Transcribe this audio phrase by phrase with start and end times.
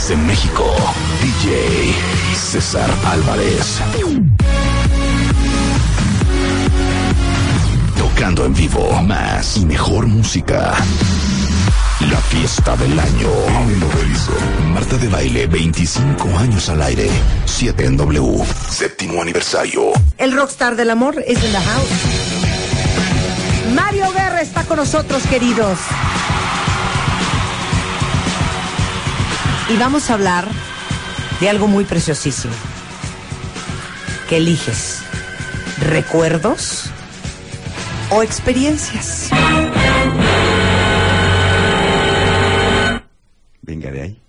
[0.00, 0.64] Desde México,
[1.20, 1.94] DJ
[2.34, 3.80] César Álvarez.
[7.98, 10.72] Tocando en vivo más y mejor música.
[12.10, 13.28] La fiesta del año.
[14.72, 17.10] Marta de Baile, 25 años al aire.
[17.44, 18.42] 7 en W.
[18.70, 19.92] Séptimo aniversario.
[20.16, 21.90] El rockstar del amor es en la house.
[23.74, 25.78] Mario Guerra está con nosotros, queridos.
[29.70, 30.48] Y vamos a hablar
[31.40, 32.52] de algo muy preciosísimo.
[34.28, 35.00] ¿Qué eliges?
[35.78, 36.90] ¿Recuerdos
[38.10, 39.30] o experiencias?
[43.62, 44.20] Venga de ahí.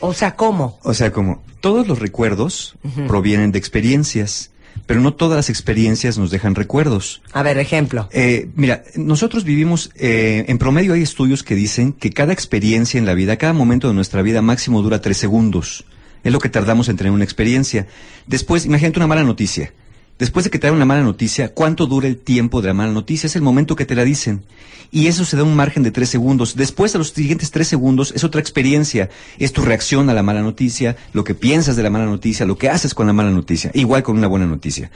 [0.00, 0.78] O sea, ¿cómo?
[0.82, 2.76] O sea, como todos los recuerdos
[3.06, 4.50] provienen de experiencias,
[4.86, 7.22] pero no todas las experiencias nos dejan recuerdos.
[7.32, 8.08] A ver, ejemplo.
[8.12, 13.06] Eh, mira, nosotros vivimos, eh, en promedio hay estudios que dicen que cada experiencia en
[13.06, 15.84] la vida, cada momento de nuestra vida máximo dura tres segundos.
[16.24, 17.86] Es lo que tardamos en tener una experiencia.
[18.26, 19.72] Después, imagínate una mala noticia.
[20.18, 22.92] Después de que te dan una mala noticia, ¿cuánto dura el tiempo de la mala
[22.92, 23.26] noticia?
[23.26, 24.44] Es el momento que te la dicen.
[24.90, 26.56] Y eso se da un margen de tres segundos.
[26.56, 29.10] Después, a los siguientes tres segundos, es otra experiencia.
[29.38, 32.56] Es tu reacción a la mala noticia, lo que piensas de la mala noticia, lo
[32.56, 33.70] que haces con la mala noticia.
[33.74, 34.90] Igual con una buena noticia.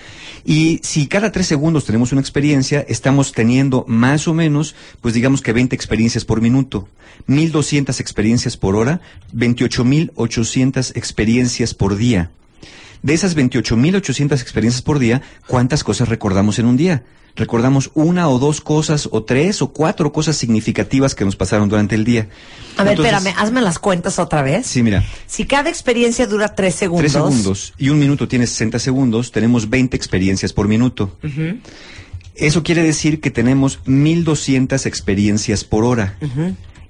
[0.45, 5.43] Y si cada tres segundos tenemos una experiencia, estamos teniendo más o menos, pues digamos
[5.43, 6.89] que 20 experiencias por minuto.
[7.27, 12.31] 1200 experiencias por hora, 28800 experiencias por día.
[13.03, 17.03] De esas 28.800 experiencias por día, ¿cuántas cosas recordamos en un día?
[17.37, 21.95] Recordamos una o dos cosas, o tres o cuatro cosas significativas que nos pasaron durante
[21.95, 22.29] el día.
[22.77, 24.67] A ver, Entonces- espérame, hazme las cuentas otra vez.
[24.67, 27.01] Sí, mira, Si cada experiencia dura tres segundos.
[27.03, 31.17] tres segundos y un minuto tiene 60 segundos, tenemos 20 experiencias por minuto.
[32.35, 36.19] Eso quiere decir que tenemos 1.200 experiencias por hora.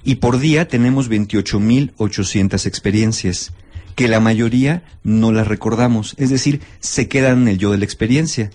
[0.02, 3.52] Y por día tenemos 28.800 experiencias,
[3.94, 7.84] que la mayoría no las recordamos, es decir, se quedan en el yo de la
[7.84, 8.50] experiencia.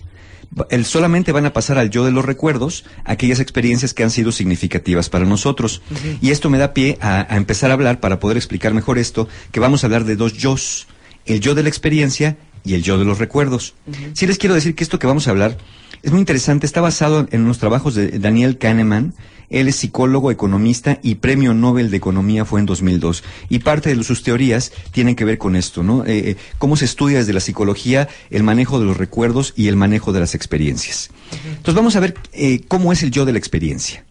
[0.70, 4.32] El, solamente van a pasar al yo de los recuerdos aquellas experiencias que han sido
[4.32, 5.82] significativas para nosotros.
[6.22, 9.28] Y esto me da pie a, a empezar a hablar, para poder explicar mejor esto,
[9.50, 10.86] que vamos a hablar de dos yos,
[11.26, 13.74] el yo de la experiencia y el yo de los recuerdos.
[14.14, 15.58] Sí les quiero decir que esto que vamos a hablar
[16.06, 19.12] es muy interesante, está basado en unos trabajos de Daniel Kahneman.
[19.50, 23.24] Él es psicólogo, economista y premio Nobel de Economía fue en 2002.
[23.48, 26.04] Y parte de sus teorías tienen que ver con esto, ¿no?
[26.04, 29.74] Eh, eh, cómo se estudia desde la psicología el manejo de los recuerdos y el
[29.74, 31.10] manejo de las experiencias.
[31.44, 34.04] Entonces vamos a ver eh, cómo es el yo de la experiencia.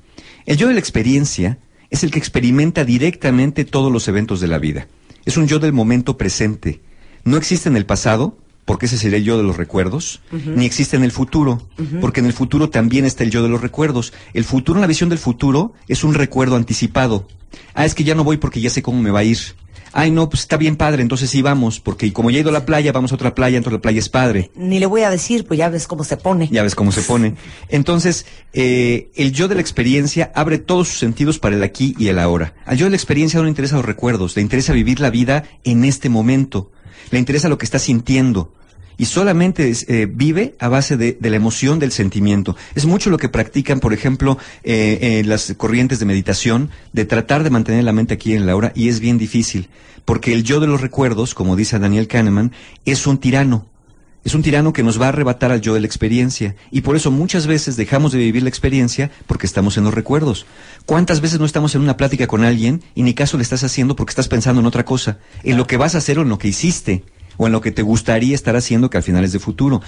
[0.45, 1.59] El yo de la experiencia
[1.91, 4.89] es el que experimenta directamente todos los eventos de la vida.
[5.23, 6.81] Es un yo del momento presente.
[7.23, 10.97] No existe en el pasado, porque ese sería el yo de los recuerdos, ni existe
[10.97, 11.61] en el futuro,
[12.01, 14.11] porque en el futuro también está el yo de los recuerdos.
[14.33, 17.27] El futuro, la visión del futuro, es un recuerdo anticipado.
[17.73, 19.37] Ah, es que ya no voy porque ya sé cómo me va a ir.
[19.97, 22.53] Ay, no, pues está bien padre, entonces sí vamos, porque como ya he ido a
[22.53, 24.51] la playa, vamos a otra playa, entonces la playa es padre.
[24.53, 26.49] Ni le voy a decir, pues ya ves cómo se pone.
[26.51, 27.35] Ya ves cómo se pone.
[27.69, 32.09] Entonces, eh, el yo de la experiencia abre todos sus sentidos para el aquí y
[32.09, 32.55] el ahora.
[32.65, 35.45] Al yo de la experiencia no le interesa los recuerdos, le interesa vivir la vida
[35.63, 36.73] en este momento.
[37.11, 38.53] Le interesa lo que está sintiendo.
[38.97, 42.55] Y solamente eh, vive a base de, de la emoción del sentimiento.
[42.75, 47.43] Es mucho lo que practican, por ejemplo, eh, eh, las corrientes de meditación, de tratar
[47.43, 49.69] de mantener la mente aquí en la hora, y es bien difícil.
[50.05, 52.53] Porque el yo de los recuerdos, como dice Daniel Kahneman,
[52.85, 53.65] es un tirano.
[54.25, 56.55] Es un tirano que nos va a arrebatar al yo de la experiencia.
[56.71, 60.45] Y por eso muchas veces dejamos de vivir la experiencia porque estamos en los recuerdos.
[60.87, 63.95] ¿Cuántas veces no estamos en una plática con alguien y ni caso le estás haciendo
[63.95, 65.19] porque estás pensando en otra cosa?
[65.43, 67.03] En lo que vas a hacer o en lo que hiciste.
[67.37, 69.81] O en lo que te gustaría estar haciendo que al final es de futuro.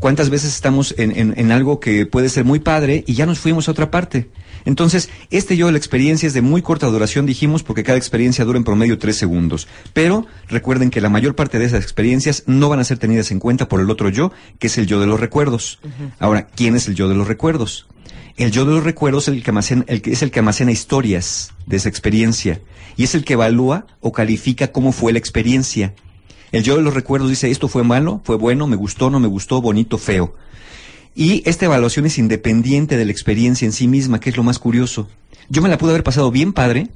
[0.00, 3.38] ¿Cuántas veces estamos en, en- en algo que puede ser muy padre y ya nos
[3.38, 4.30] fuimos a otra parte?
[4.66, 8.44] Entonces, este yo de la experiencia es de muy corta duración, dijimos, porque cada experiencia
[8.44, 9.68] dura en promedio tres segundos.
[9.94, 13.38] Pero recuerden que la mayor parte de esas experiencias no van a ser tenidas en
[13.38, 15.78] cuenta por el otro yo, que es el yo de los recuerdos.
[16.18, 17.86] Ahora, ¿quién es el yo de los recuerdos?
[18.36, 20.70] El yo de los recuerdos es el que almacena, el que, es el que almacena
[20.70, 22.60] historias de esa experiencia
[22.96, 25.94] y es el que evalúa o califica cómo fue la experiencia.
[26.52, 29.26] El yo de los recuerdos dice, esto fue malo, fue bueno, me gustó, no me
[29.26, 30.34] gustó, bonito, feo.
[31.16, 34.60] Y esta evaluación es independiente de la experiencia en sí misma, que es lo más
[34.60, 35.08] curioso.
[35.48, 36.88] Yo me la pude haber pasado bien padre,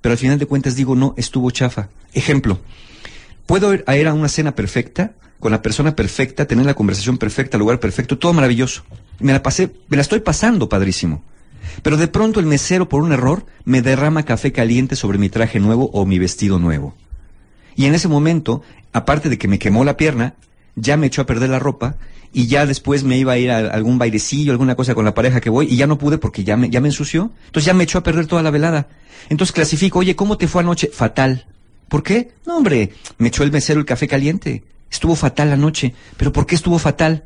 [0.00, 1.88] pero al final de cuentas digo, no, estuvo chafa.
[2.12, 2.58] Ejemplo,
[3.48, 7.16] Puedo ir a ir a una cena perfecta, con la persona perfecta, tener la conversación
[7.16, 8.82] perfecta, el lugar perfecto, todo maravilloso.
[9.20, 11.22] Me la pasé, me la estoy pasando padrísimo.
[11.82, 15.60] Pero de pronto el mesero, por un error, me derrama café caliente sobre mi traje
[15.60, 16.94] nuevo o mi vestido nuevo.
[17.74, 18.60] Y en ese momento,
[18.92, 20.34] aparte de que me quemó la pierna,
[20.76, 21.96] ya me echó a perder la ropa
[22.32, 25.40] y ya después me iba a ir a algún bailecillo, alguna cosa con la pareja
[25.40, 27.30] que voy y ya no pude porque ya me, ya me ensució.
[27.46, 28.88] Entonces ya me echó a perder toda la velada.
[29.28, 30.90] Entonces clasifico, oye, ¿cómo te fue anoche?
[30.92, 31.46] Fatal.
[31.88, 32.32] ¿Por qué?
[32.46, 34.62] No, hombre, me echó el mesero el café caliente.
[34.90, 35.94] Estuvo fatal la noche.
[36.16, 37.24] ¿Pero por qué estuvo fatal?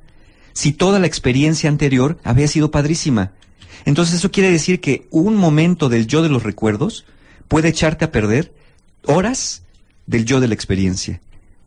[0.52, 3.32] Si toda la experiencia anterior había sido padrísima.
[3.84, 7.04] Entonces eso quiere decir que un momento del yo de los recuerdos
[7.48, 8.54] puede echarte a perder
[9.04, 9.62] horas
[10.06, 11.20] del yo de la experiencia.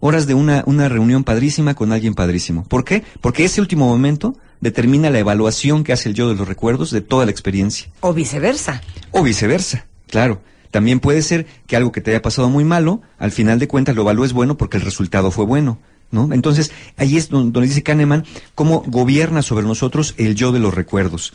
[0.07, 2.63] Horas de una, una reunión padrísima con alguien padrísimo.
[2.65, 3.01] ¿Por qué?
[3.21, 7.01] Porque ese último momento determina la evaluación que hace el yo de los recuerdos de
[7.01, 7.87] toda la experiencia.
[8.01, 8.83] O viceversa.
[9.09, 10.43] O viceversa, claro.
[10.69, 13.95] También puede ser que algo que te haya pasado muy malo, al final de cuentas
[13.95, 15.79] lo evalúes bueno porque el resultado fue bueno.
[16.11, 16.31] ¿No?
[16.33, 20.75] Entonces, ahí es donde, donde dice Kahneman cómo gobierna sobre nosotros el yo de los
[20.75, 21.33] recuerdos.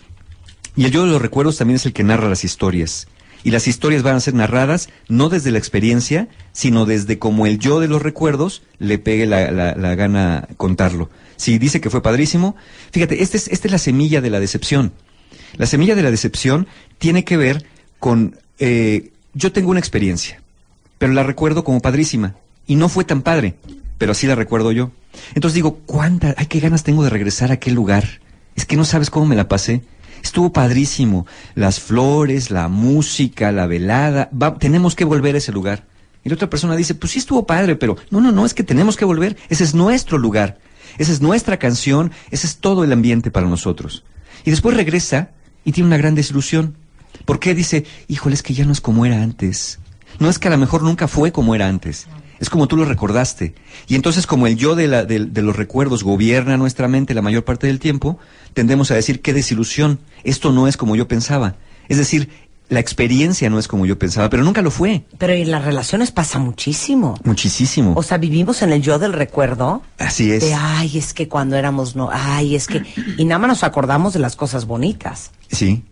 [0.77, 3.09] Y el yo de los recuerdos también es el que narra las historias.
[3.43, 7.59] Y las historias van a ser narradas no desde la experiencia, sino desde como el
[7.59, 11.09] yo de los recuerdos le pegue la, la- gana contarlo.
[11.37, 12.55] Si dice que fue padrísimo,
[12.93, 14.93] fíjate, esta es, esta es la semilla de la decepción.
[15.57, 16.67] La semilla de la decepción
[16.99, 17.65] tiene que ver
[17.99, 20.43] con, eh, yo tengo una experiencia,
[20.99, 22.37] pero la recuerdo como padrísima.
[22.67, 23.55] Y no fue tan padre,
[23.99, 24.93] pero así la recuerdo yo.
[25.35, 28.21] Entonces digo, ¿cuántas, ay, qué ganas tengo de regresar a aquel lugar?
[28.55, 29.83] Es que no sabes cómo me la pasé.
[30.23, 31.27] Estuvo padrísimo.
[31.55, 34.31] Las flores, la música, la velada.
[34.33, 35.87] Va- tenemos que volver a ese lugar.
[36.25, 38.63] Y la otra persona dice, pues sí estuvo padre, pero no, no, no, es que
[38.63, 39.37] tenemos que volver.
[39.49, 40.59] Ese es nuestro lugar.
[40.99, 42.13] Esa es nuestra canción.
[42.31, 44.05] Ese es todo el ambiente para nosotros.
[44.45, 45.31] Y después regresa
[45.65, 46.77] y tiene una gran desilusión.
[47.25, 49.79] ¿Por qué dice, híjole, es que ya no es como era antes?
[50.19, 52.07] No es que a lo mejor nunca fue como era antes.
[52.41, 53.55] Es como tú lo recordaste.
[53.87, 57.23] Y entonces, como el yo de, la- de- de los recuerdos gobierna nuestra mente la
[57.23, 58.19] mayor parte del tiempo,
[58.55, 60.01] tendemos a decir, qué desilusión.
[60.25, 61.57] Esto no es como yo pensaba.
[61.89, 62.31] Es decir,
[62.71, 65.03] la experiencia no es como yo pensaba, pero nunca lo fue.
[65.19, 67.19] Pero en las relaciones pasa muchísimo.
[67.25, 67.93] Muchísimo.
[67.97, 69.83] O sea, vivimos en el yo del recuerdo.
[69.99, 70.43] Así es.
[70.45, 72.83] De, ay, es que cuando éramos no, ay, es que...
[73.19, 75.33] Y nada más nos acordamos de las cosas bonitas.
[75.51, 75.83] Sí,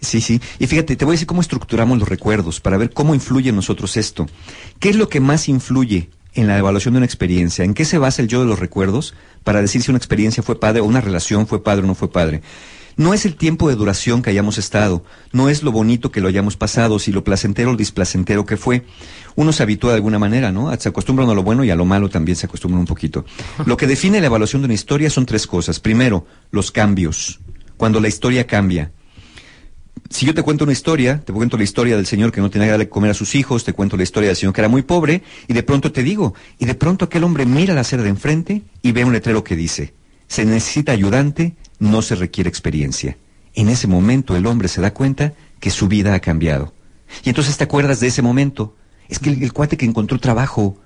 [0.00, 0.40] sí, sí.
[0.58, 3.56] Y fíjate, te voy a decir cómo estructuramos los recuerdos para ver cómo influye en
[3.56, 4.26] nosotros esto.
[4.78, 7.64] ¿Qué es lo que más influye en la evaluación de una experiencia?
[7.64, 9.14] ¿En qué se basa el yo de los recuerdos
[9.44, 12.10] para decir si una experiencia fue padre o una relación fue padre o no fue
[12.10, 12.42] padre?
[12.98, 16.28] No es el tiempo de duración que hayamos estado, no es lo bonito que lo
[16.28, 18.86] hayamos pasado, si lo placentero o displacentero que fue.
[19.34, 20.74] Uno se habitúa de alguna manera, ¿no?
[20.80, 23.26] Se acostumbran a lo bueno y a lo malo también se acostumbran un poquito.
[23.66, 25.78] Lo que define la evaluación de una historia son tres cosas.
[25.78, 27.38] Primero, los cambios.
[27.76, 28.92] Cuando la historia cambia,
[30.10, 32.66] si yo te cuento una historia, te cuento la historia del señor que no tenía
[32.66, 34.82] que darle comer a sus hijos, te cuento la historia del señor que era muy
[34.82, 38.08] pobre, y de pronto te digo, y de pronto aquel hombre mira la acera de
[38.10, 39.94] enfrente y ve un letrero que dice,
[40.28, 43.16] se necesita ayudante, no se requiere experiencia.
[43.54, 46.74] En ese momento el hombre se da cuenta que su vida ha cambiado.
[47.24, 48.74] Y entonces te acuerdas de ese momento.
[49.08, 50.76] Es que el, el cuate que encontró trabajo,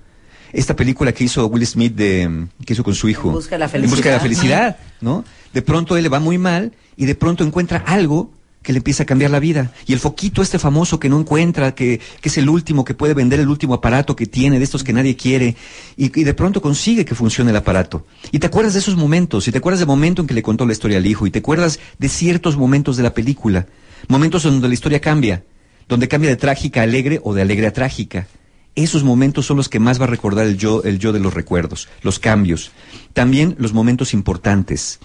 [0.53, 3.29] esta película que hizo Will Smith de, que hizo con su hijo.
[3.29, 4.75] En busca de la En busca de la felicidad.
[4.75, 5.25] felicidad, ¿no?
[5.53, 9.03] De pronto él le va muy mal y de pronto encuentra algo que le empieza
[9.03, 9.73] a cambiar la vida.
[9.87, 13.13] Y el foquito este famoso que no encuentra, que, que es el último, que puede
[13.13, 15.55] vender el último aparato que tiene, de estos que nadie quiere,
[15.97, 18.05] y, de pronto consigue que funcione el aparato.
[18.31, 20.65] Y te acuerdas de esos momentos, y te acuerdas del momento en que le contó
[20.65, 23.67] la historia al hijo, y te acuerdas de ciertos momentos de la película,
[24.07, 25.43] momentos donde la historia cambia,
[25.87, 28.27] donde cambia de trágica a alegre o de alegre a trágica.
[28.75, 31.33] Esos momentos son los que más va a recordar el yo, el yo de los
[31.33, 32.71] recuerdos, los cambios.
[33.11, 34.99] También los momentos importantes.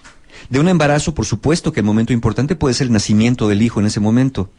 [0.49, 3.81] De un embarazo, por supuesto que el momento importante puede ser el nacimiento del hijo
[3.81, 4.51] en ese momento.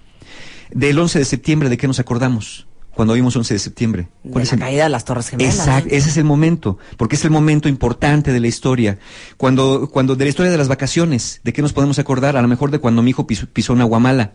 [0.72, 2.68] Del 11 de septiembre, ¿de qué nos acordamos?
[2.94, 4.10] Cuando vimos 11 de septiembre.
[4.24, 5.56] De ¿Cuál la es el- caída de las Torres Gemelas.
[5.56, 8.98] Exacto, ese es el momento, porque es el momento importante de la historia.
[9.38, 12.36] Cuando, cuando de la historia de las vacaciones, ¿de qué nos podemos acordar?
[12.38, 14.34] A lo mejor de cuando mi hijo pisó, pisó una guamala.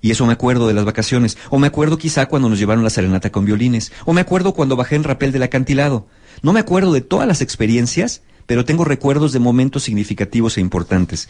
[0.00, 1.36] Y eso me acuerdo de las vacaciones.
[1.50, 3.90] O me acuerdo quizá cuando nos llevaron la serenata con violines.
[4.04, 6.06] O me acuerdo cuando bajé en rapel del acantilado.
[6.40, 11.28] No me acuerdo de todas las experiencias, pero tengo recuerdos de momentos significativos e importantes.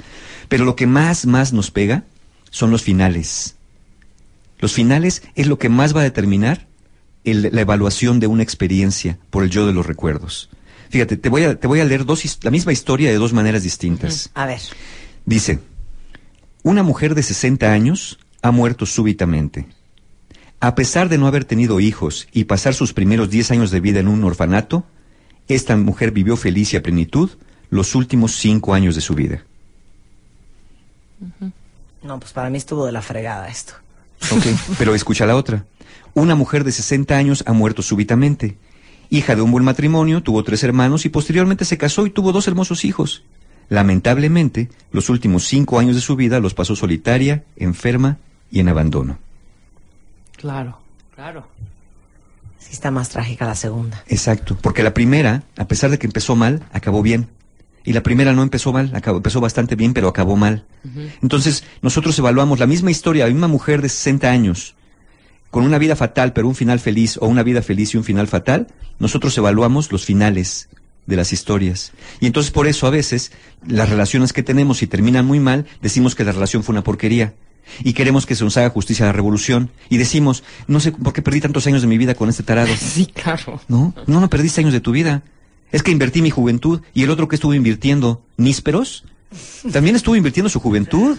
[0.48, 2.04] Pero lo que más, más nos pega
[2.50, 3.56] son los finales.
[4.60, 6.68] Los finales es lo que más va a determinar
[7.24, 10.48] el- la evaluación de una experiencia por el yo de los recuerdos.
[10.90, 13.64] Fíjate, te voy a, te voy a leer dos, la misma historia de dos maneras
[13.64, 14.30] distintas.
[14.34, 14.60] A ver.
[15.26, 15.58] Dice,
[16.62, 19.66] una mujer de 60 años ha muerto súbitamente.
[20.60, 23.98] A pesar de no haber tenido hijos y pasar sus primeros 10 años de vida
[24.00, 24.86] en un orfanato,
[25.48, 27.30] esta mujer vivió feliz y a plenitud
[27.70, 29.42] los últimos cinco años de su vida.
[32.02, 33.74] No, pues para mí estuvo de la fregada esto.
[34.30, 34.44] Ok,
[34.78, 35.64] pero escucha la otra.
[36.14, 38.56] Una mujer de 60 años ha muerto súbitamente
[39.10, 42.46] Hija de un buen matrimonio, tuvo tres hermanos y posteriormente se casó y tuvo dos
[42.46, 43.24] hermosos hijos.
[43.70, 48.18] Lamentablemente, los últimos cinco años de su vida los pasó solitaria, enferma
[48.50, 49.18] y en abandono.
[50.36, 50.78] Claro,
[51.14, 51.48] claro.
[52.68, 54.04] Sí está más trágica la segunda.
[54.08, 57.28] Exacto, porque la primera, a pesar de que empezó mal, acabó bien.
[57.82, 60.66] Y la primera no empezó mal, acabó, empezó bastante bien, pero acabó mal.
[61.22, 64.74] Entonces, nosotros evaluamos la misma historia, la misma mujer de 60 años,
[65.50, 68.28] con una vida fatal, pero un final feliz, o una vida feliz y un final
[68.28, 68.66] fatal,
[68.98, 70.68] nosotros evaluamos los finales
[71.06, 71.92] de las historias.
[72.20, 73.32] Y entonces por eso a veces
[73.66, 77.32] las relaciones que tenemos, si terminan muy mal, decimos que la relación fue una porquería.
[77.84, 79.70] Y queremos que se nos haga justicia a la revolución.
[79.88, 82.68] Y decimos, no sé por qué perdí tantos años de mi vida con este tarado.
[82.78, 83.60] Sí, claro.
[83.68, 85.22] No, no, no perdiste años de tu vida.
[85.70, 89.04] Es que invertí mi juventud y el otro que estuvo invirtiendo, nísperos,
[89.72, 91.18] también estuvo invirtiendo su juventud.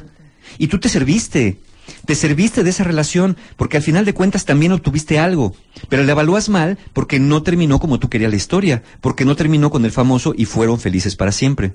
[0.57, 1.59] Y tú te serviste.
[2.05, 5.55] Te serviste de esa relación porque al final de cuentas también obtuviste algo.
[5.89, 8.83] Pero le evalúas mal porque no terminó como tú querías la historia.
[9.01, 11.73] Porque no terminó con el famoso y fueron felices para siempre.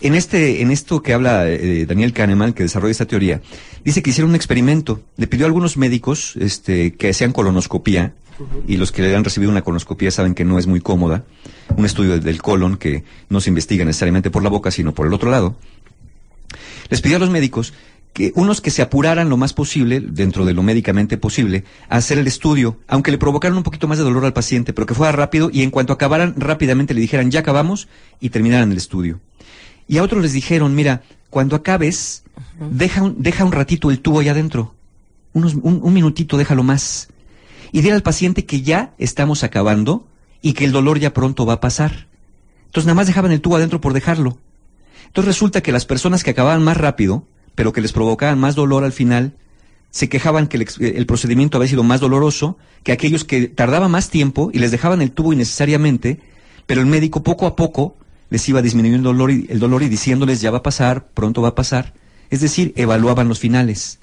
[0.00, 3.40] En este, en esto que habla eh, Daniel Kahneman, que desarrolla esta teoría,
[3.84, 5.00] dice que hicieron un experimento.
[5.16, 8.12] Le pidió a algunos médicos, este, que hacían colonoscopía,
[8.68, 11.24] y los que le han recibido una colonoscopía saben que no es muy cómoda.
[11.76, 15.14] Un estudio del colon que no se investiga necesariamente por la boca, sino por el
[15.14, 15.56] otro lado.
[16.90, 17.72] Les pidió a los médicos
[18.12, 22.18] que unos que se apuraran lo más posible, dentro de lo médicamente posible, a hacer
[22.18, 25.12] el estudio, aunque le provocaran un poquito más de dolor al paciente, pero que fuera
[25.12, 27.88] rápido y en cuanto acabaran rápidamente le dijeran ya acabamos
[28.18, 29.20] y terminaran el estudio.
[29.88, 32.24] Y a otros les dijeron, mira, cuando acabes,
[32.58, 34.74] deja, un, deja un ratito el tubo allá adentro,
[35.32, 37.08] unos, un, un minutito, déjalo más.
[37.72, 40.06] Y dile al paciente que ya estamos acabando
[40.42, 42.06] y que el dolor ya pronto va a pasar.
[42.66, 44.38] Entonces nada más dejaban el tubo adentro por dejarlo.
[45.06, 48.84] Entonces resulta que las personas que acababan más rápido, pero que les provocaban más dolor
[48.84, 49.34] al final,
[49.90, 54.10] se quejaban que el, el procedimiento había sido más doloroso que aquellos que tardaban más
[54.10, 56.20] tiempo y les dejaban el tubo innecesariamente,
[56.66, 57.96] pero el médico poco a poco
[58.30, 61.42] les iba disminuyendo el dolor y, el dolor y diciéndoles ya va a pasar, pronto
[61.42, 61.94] va a pasar.
[62.30, 64.00] Es decir, evaluaban los finales.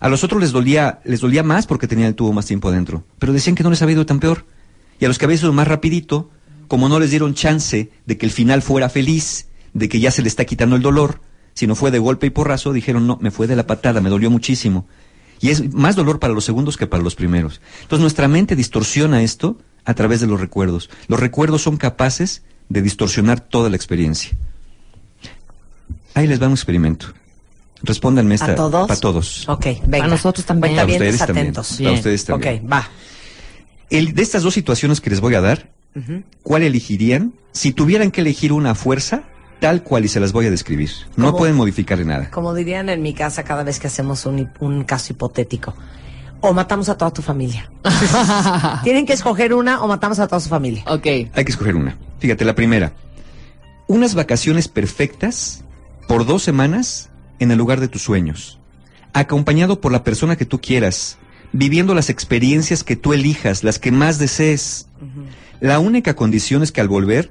[0.00, 3.04] A los otros les dolía, les dolía más porque tenían el tubo más tiempo adentro,
[3.18, 4.46] pero decían que no les había ido tan peor.
[4.98, 6.30] Y a los que había sido más rapidito,
[6.68, 10.22] como no les dieron chance de que el final fuera feliz, de que ya se
[10.22, 11.20] le está quitando el dolor,
[11.52, 14.30] sino fue de golpe y porrazo, dijeron, no, me fue de la patada, me dolió
[14.30, 14.86] muchísimo.
[15.40, 17.60] Y es más dolor para los segundos que para los primeros.
[17.82, 20.90] Entonces nuestra mente distorsiona esto a través de los recuerdos.
[21.08, 24.30] Los recuerdos son capaces de distorsionar toda la experiencia.
[26.14, 27.06] Ahí les va un experimento.
[27.82, 28.52] Respóndanme esta.
[28.52, 28.88] ¿A todos?
[28.88, 29.48] Para todos.
[29.48, 30.04] Ok, venga.
[30.06, 30.74] A nosotros también.
[30.74, 31.46] Para Cuentavientes ustedes también.
[31.46, 31.78] atentos.
[31.78, 32.64] Para ustedes también.
[32.64, 32.88] Ok, va.
[33.90, 35.70] El, de estas dos situaciones que les voy a dar,
[36.42, 37.34] ¿cuál elegirían?
[37.52, 39.24] Si tuvieran que elegir una a fuerza,
[39.60, 40.90] tal cual y se las voy a describir.
[41.16, 42.30] No pueden modificarle nada.
[42.30, 45.74] Como dirían en mi casa cada vez que hacemos un, un caso hipotético.
[46.42, 47.70] O matamos a toda tu familia.
[48.84, 50.84] Tienen que escoger una o matamos a toda su familia.
[50.86, 51.06] ok.
[51.06, 51.96] Hay que escoger una.
[52.20, 52.92] Fíjate, la primera.
[53.88, 55.64] Unas vacaciones perfectas
[56.06, 58.58] por dos semanas en el lugar de tus sueños.
[59.12, 61.18] Acompañado por la persona que tú quieras.
[61.52, 64.86] Viviendo las experiencias que tú elijas, las que más desees.
[65.60, 67.30] La única condición es que al volver,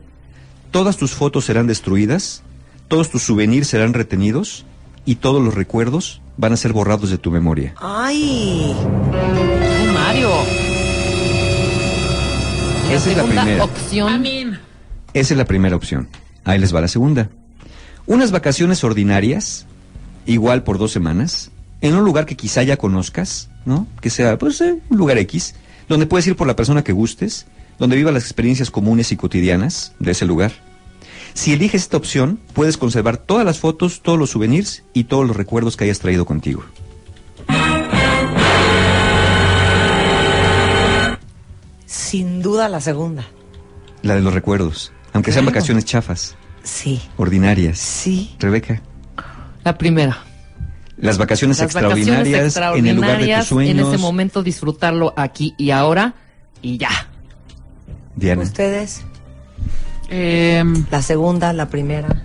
[0.71, 2.43] todas tus fotos serán destruidas,
[2.89, 4.65] todos tus souvenirs serán retenidos
[5.05, 7.73] y todos los recuerdos van a ser borrados de tu memoria.
[7.79, 8.75] Ay,
[9.13, 10.29] Ay, Mario.
[12.87, 13.63] La Esa es la segunda primera.
[13.63, 14.59] opción.
[15.13, 16.07] Esa es la primera opción.
[16.43, 17.29] Ahí les va la segunda.
[18.05, 19.65] Unas vacaciones ordinarias,
[20.25, 21.51] igual por dos semanas,
[21.81, 23.87] en un lugar que quizá ya conozcas, ¿no?
[24.01, 25.55] Que sea, pues, eh, un lugar X,
[25.87, 27.45] donde puedes ir por la persona que gustes,
[27.77, 30.51] donde viva las experiencias comunes y cotidianas de ese lugar.
[31.33, 35.37] Si eliges esta opción, puedes conservar todas las fotos, todos los souvenirs y todos los
[35.37, 36.63] recuerdos que hayas traído contigo.
[42.09, 43.27] sin duda la segunda.
[44.01, 47.77] La de los recuerdos, aunque sean vacaciones chafas, Sí, ordinarias.
[47.77, 48.35] sí.
[48.39, 48.81] Rebeca,
[49.65, 50.17] La primera.
[50.97, 53.71] las vacaciones, Las vacaciones extraordinarias, en el lugar de tus sueños.
[53.71, 56.13] en ese momento disfrutarlo aquí y ahora
[56.61, 56.89] y ya.
[58.15, 58.41] Diana.
[58.43, 59.01] Ustedes,
[60.09, 62.23] Em, la segunda, la primera.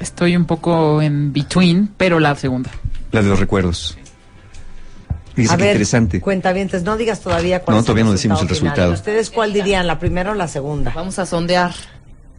[0.00, 2.70] estoy un poco en between, pero la segunda.
[3.12, 3.98] La de los recuerdos.
[5.38, 6.20] Fíjese A qué ver, interesante.
[6.20, 8.56] cuentavientes, no digas todavía cuál No, es todavía no decimos el final.
[8.72, 8.92] resultado.
[8.92, 10.90] ¿Ustedes cuál dirían, la primera o la segunda?
[10.96, 11.70] Vamos a sondear.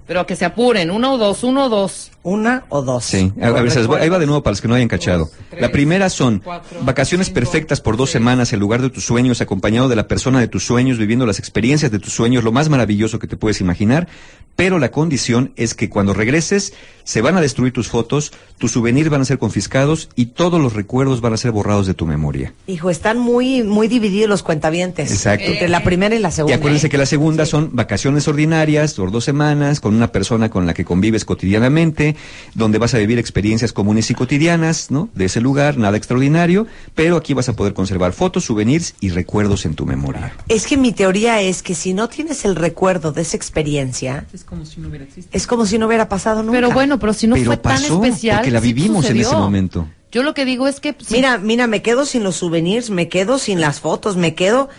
[0.10, 2.10] Pero que se apuren, uno o dos, uno o dos.
[2.24, 3.06] ¿Una o dos?
[3.06, 5.30] Sí, a, a ver, ahí va de nuevo para los que no hayan cachado.
[5.60, 6.42] La primera son
[6.82, 10.48] vacaciones perfectas por dos semanas en lugar de tus sueños, acompañado de la persona de
[10.48, 14.08] tus sueños, viviendo las experiencias de tus sueños, lo más maravilloso que te puedes imaginar.
[14.56, 16.74] Pero la condición es que cuando regreses
[17.06, 20.74] se van a destruir tus fotos, tus souvenirs van a ser confiscados y todos los
[20.74, 22.54] recuerdos van a ser borrados de tu memoria.
[22.68, 25.12] Hijo, están muy, muy divididos los cuentavientes.
[25.12, 25.46] Exacto.
[25.46, 26.58] Entre la primera y la Y segunda.
[26.58, 30.74] acuérdense que la segunda son vacaciones ordinarias por dos semanas con una persona con la
[30.74, 32.16] que convives cotidianamente,
[32.56, 35.10] donde vas a vivir experiencias comunes y cotidianas, ¿no?
[35.14, 36.66] De ese lugar, nada extraordinario,
[36.96, 40.34] pero aquí vas a poder conservar fotos, souvenirs y recuerdos en tu memoria.
[40.48, 44.44] Es que mi teoría es que si no tienes el recuerdo de esa experiencia, Es
[44.44, 45.30] como si no hubiera existido.
[45.38, 46.58] es como si no hubiera pasado nunca.
[46.58, 48.38] Pero bueno, pero si no Pero fue pasó, tan especial.
[48.38, 49.88] porque la sí vivimos en ese momento.
[50.12, 50.96] Yo lo que digo es que.
[50.98, 54.70] sí, Mira, mira, me quedo sin los souvenirs, me quedo sin las fotos, me quedo...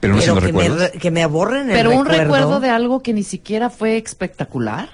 [0.00, 2.22] Pero no los que me, que me aborren el pero un recuerdo.
[2.24, 4.90] recuerdo de algo que ni siquiera fue espectacular.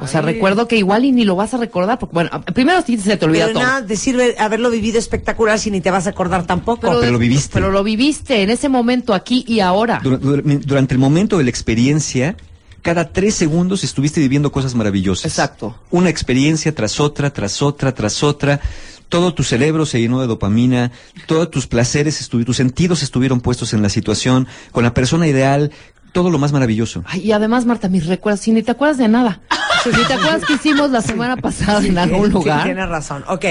[0.00, 1.98] O sea, recuerdo que igual y ni lo vas a recordar.
[2.00, 3.68] Porque, bueno, primero sí se te olvida Pero todo.
[3.68, 6.80] nada te sirve haberlo vivido espectacular si ni te vas a acordar tampoco.
[6.98, 7.50] Pero lo viviste.
[7.54, 10.00] Pero lo viviste en ese momento, aquí y ahora.
[10.02, 12.36] Dura- dura- Durante el momento de la experiencia,
[12.82, 15.26] cada tres segundos estuviste viviendo cosas maravillosas.
[15.26, 15.76] Exacto.
[15.92, 18.60] Una experiencia tras otra, tras otra, tras otra.
[19.08, 20.92] Todo tu cerebro se llenó de dopamina,
[21.26, 25.70] todos tus placeres, estu- tus sentidos estuvieron puestos en la situación, con la persona ideal,
[26.12, 27.02] todo lo más maravilloso.
[27.06, 29.40] Ay, y además, Marta, mis recuerdos, si ni te acuerdas de nada.
[29.84, 32.64] Si te acuerdas que hicimos la semana pasada en algún Sí, lugar.
[32.64, 33.24] Tienes razón.
[33.28, 33.44] Ok,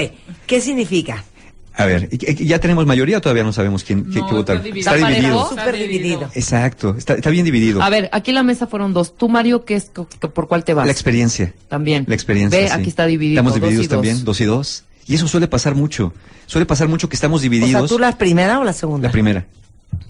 [0.45, 1.23] ¿qué significa?
[1.73, 4.33] A ver, ¿y- y- ¿ya tenemos mayoría o todavía no sabemos quién, qué- No, qué
[4.33, 4.55] votar?
[4.57, 4.79] está dividido.
[4.89, 5.49] Está ¿Está dividido.
[5.49, 6.29] Súper dividido.
[6.33, 7.81] Exacto, está, está bien dividido.
[7.83, 9.15] A ver, aquí en la mesa fueron dos.
[9.15, 9.85] Tú, Mario, ¿qué es,
[10.33, 10.85] ¿por cuál te vas?
[10.87, 11.53] La experiencia.
[11.67, 12.05] También.
[12.07, 12.59] La experiencia.
[12.59, 12.73] Ve, sí.
[12.73, 13.39] aquí está dividido.
[13.41, 13.95] Estamos dos divididos dos.
[13.95, 14.83] también, dos y dos.
[15.07, 16.13] Y eso suele pasar mucho.
[16.45, 17.89] Suele pasar mucho que estamos O sea, divididos.
[17.89, 19.07] ¿tú la primera o la segunda?
[19.07, 19.45] La primera.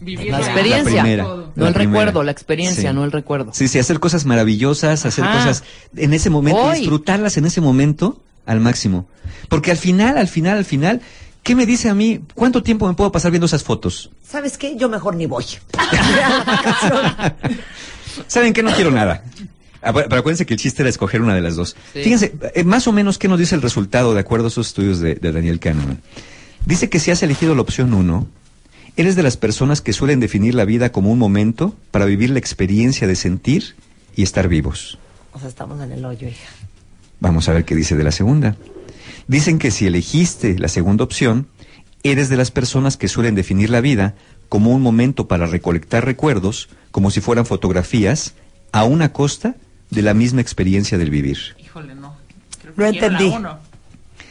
[0.02, 0.96] Vivir La la- experiencia.
[0.96, 1.24] La primera.
[1.24, 2.00] No La el primera.
[2.02, 2.96] recuerdo, la experiencia, Sí.
[2.96, 3.52] no el recuerdo.
[3.54, 5.38] Sí, sí, hacer cosas maravillosas, hacer Ajá.
[5.38, 5.64] cosas
[5.96, 6.80] en ese momento, Hoy.
[6.80, 9.08] disfrutarlas en ese momento al máximo.
[9.50, 11.02] Porque al final, al final, al final,
[11.44, 12.22] ¿qué me dice a mí?
[12.34, 14.10] ¿Cuánto tiempo me puedo pasar viendo esas fotos?
[14.28, 14.76] ¿Sabes qué?
[14.78, 15.46] Yo mejor ni voy.
[18.28, 18.64] ¿Saben qué?
[18.64, 19.24] No quiero nada.
[19.88, 21.78] Ah, Pero acuérdense que el chiste era escoger una de las dos.
[21.94, 22.04] Sí.
[22.04, 25.00] Fíjense, eh, más o menos, ¿qué nos dice el resultado de acuerdo a esos estudios
[25.00, 26.02] de, de Daniel Kahneman?
[26.66, 28.28] Dice que si has elegido la opción uno,
[28.98, 32.40] eres de las personas que suelen definir la vida como un momento para vivir la
[32.40, 33.76] experiencia de sentir
[34.16, 34.98] y estar vivos.
[35.32, 36.50] O sea, estamos en el hoyo, hija.
[37.22, 38.58] Vamos a ver qué dice de la segunda.
[39.28, 41.48] Dicen que si elegiste la segunda opción,
[42.04, 44.16] eres de las personas que suelen definir la vida
[44.50, 48.34] como un momento para recolectar recuerdos, como si fueran fotografías,
[48.72, 49.56] a una costa
[49.90, 51.38] de la misma experiencia del vivir.
[51.64, 52.16] Híjole, no.
[52.62, 53.26] Creo No la entendí.
[53.26, 53.60] uno.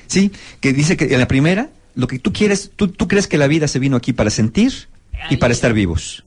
[0.07, 3.39] Sí, que dice que en la primera, lo que tú quieres, tú, tú crees que
[3.39, 4.89] la vida se vino aquí para sentir
[5.31, 6.25] y para estar vivos.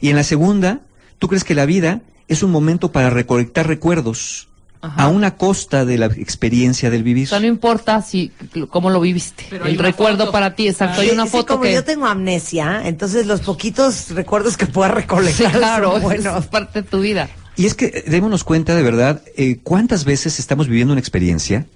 [0.00, 0.80] Y en la segunda,
[1.18, 4.48] tú crees que la vida es un momento para recolectar recuerdos,
[4.82, 5.04] Ajá.
[5.04, 7.26] a una costa de la experiencia del vivir.
[7.28, 8.32] O sea, no importa si
[8.68, 9.46] cómo lo viviste.
[9.48, 10.32] Pero el recuerdo foto.
[10.32, 11.00] para ti, exacto.
[11.00, 11.72] Hay una sí, foto como que.
[11.72, 16.44] yo tengo amnesia, entonces los poquitos recuerdos que pueda Sí, recolectar claro, son buenos.
[16.44, 17.30] es parte de tu vida.
[17.56, 21.66] Y es que démonos cuenta de verdad eh, cuántas veces estamos viviendo una experiencia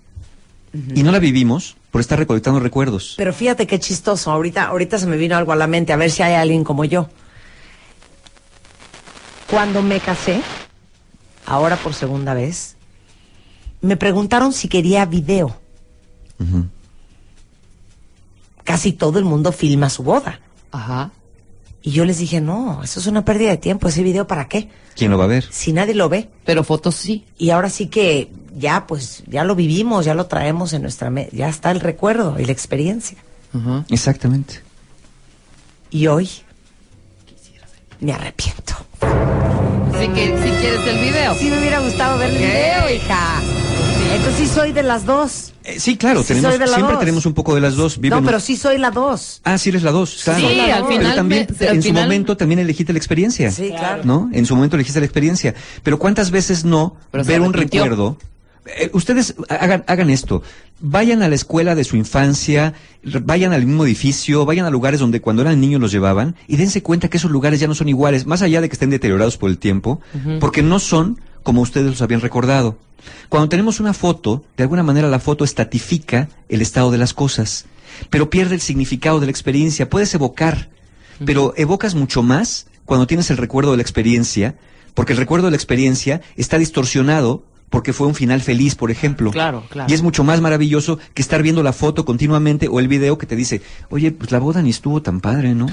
[0.72, 3.14] y no la vivimos por estar recolectando recuerdos.
[3.16, 6.10] Pero fíjate qué chistoso, ahorita, ahorita se me vino algo a la mente, a ver
[6.10, 7.08] si hay alguien como yo.
[9.50, 10.42] Cuando me casé,
[11.46, 12.76] ahora por segunda vez,
[13.80, 15.58] me preguntaron si quería video.
[18.64, 20.40] Casi todo el mundo filma su boda.
[20.70, 21.10] Ajá.
[21.88, 24.68] Y yo les dije, no, eso es una pérdida de tiempo, ese video para qué?
[24.94, 25.46] ¿Quién lo va a ver?
[25.50, 26.28] Si nadie lo ve.
[26.44, 27.24] Pero fotos sí.
[27.38, 31.34] Y ahora sí que ya, pues, ya lo vivimos, ya lo traemos en nuestra mente,
[31.34, 33.16] ya está el recuerdo y la experiencia.
[33.54, 33.86] Ajá.
[33.88, 34.60] Exactamente.
[35.90, 36.28] Y hoy
[38.00, 38.74] me arrepiento.
[39.00, 41.34] Así que si quieres el video.
[41.36, 42.40] Sí me hubiera gustado ver el Ok.
[42.42, 43.40] video, hija.
[44.18, 45.52] Entonces sí soy de las dos.
[45.64, 47.00] Eh, sí, claro, Sí, tenemos, soy de la siempre dos.
[47.00, 47.98] tenemos un poco de las dos.
[48.00, 49.40] Vive no, pero sí soy la dos.
[49.44, 50.40] Ah, sí eres la dos, claro.
[50.40, 53.50] Sí, al Pero final también, me- al en su final- momento también elegiste la experiencia.
[53.50, 54.02] Sí, claro.
[54.04, 54.28] ¿No?
[54.32, 55.54] En su momento elegiste la experiencia.
[55.82, 58.18] Pero ¿cuántas veces no Pero ver un recuerdo?
[58.76, 60.42] Eh, ustedes hagan, hagan esto.
[60.80, 62.74] Vayan a la escuela de su infancia,
[63.22, 66.82] vayan al mismo edificio, vayan a lugares donde cuando eran niños los llevaban y dense
[66.82, 69.48] cuenta que esos lugares ya no son iguales, más allá de que estén deteriorados por
[69.48, 70.00] el tiempo,
[70.40, 72.76] porque no son como ustedes los habían recordado.
[73.30, 77.64] Cuando tenemos una foto, de alguna manera la foto estatifica el estado de las cosas,
[78.10, 79.88] pero pierde el significado de la experiencia.
[79.88, 80.68] Puedes evocar,
[81.24, 84.56] pero evocas mucho más cuando tienes el recuerdo de la experiencia,
[84.92, 89.30] porque el recuerdo de la experiencia está distorsionado porque fue un final feliz, por ejemplo.
[89.30, 89.90] Claro, claro.
[89.90, 93.24] Y es mucho más maravilloso que estar viendo la foto continuamente o el video que
[93.24, 95.68] te dice, oye, pues la boda ni estuvo tan padre, ¿no?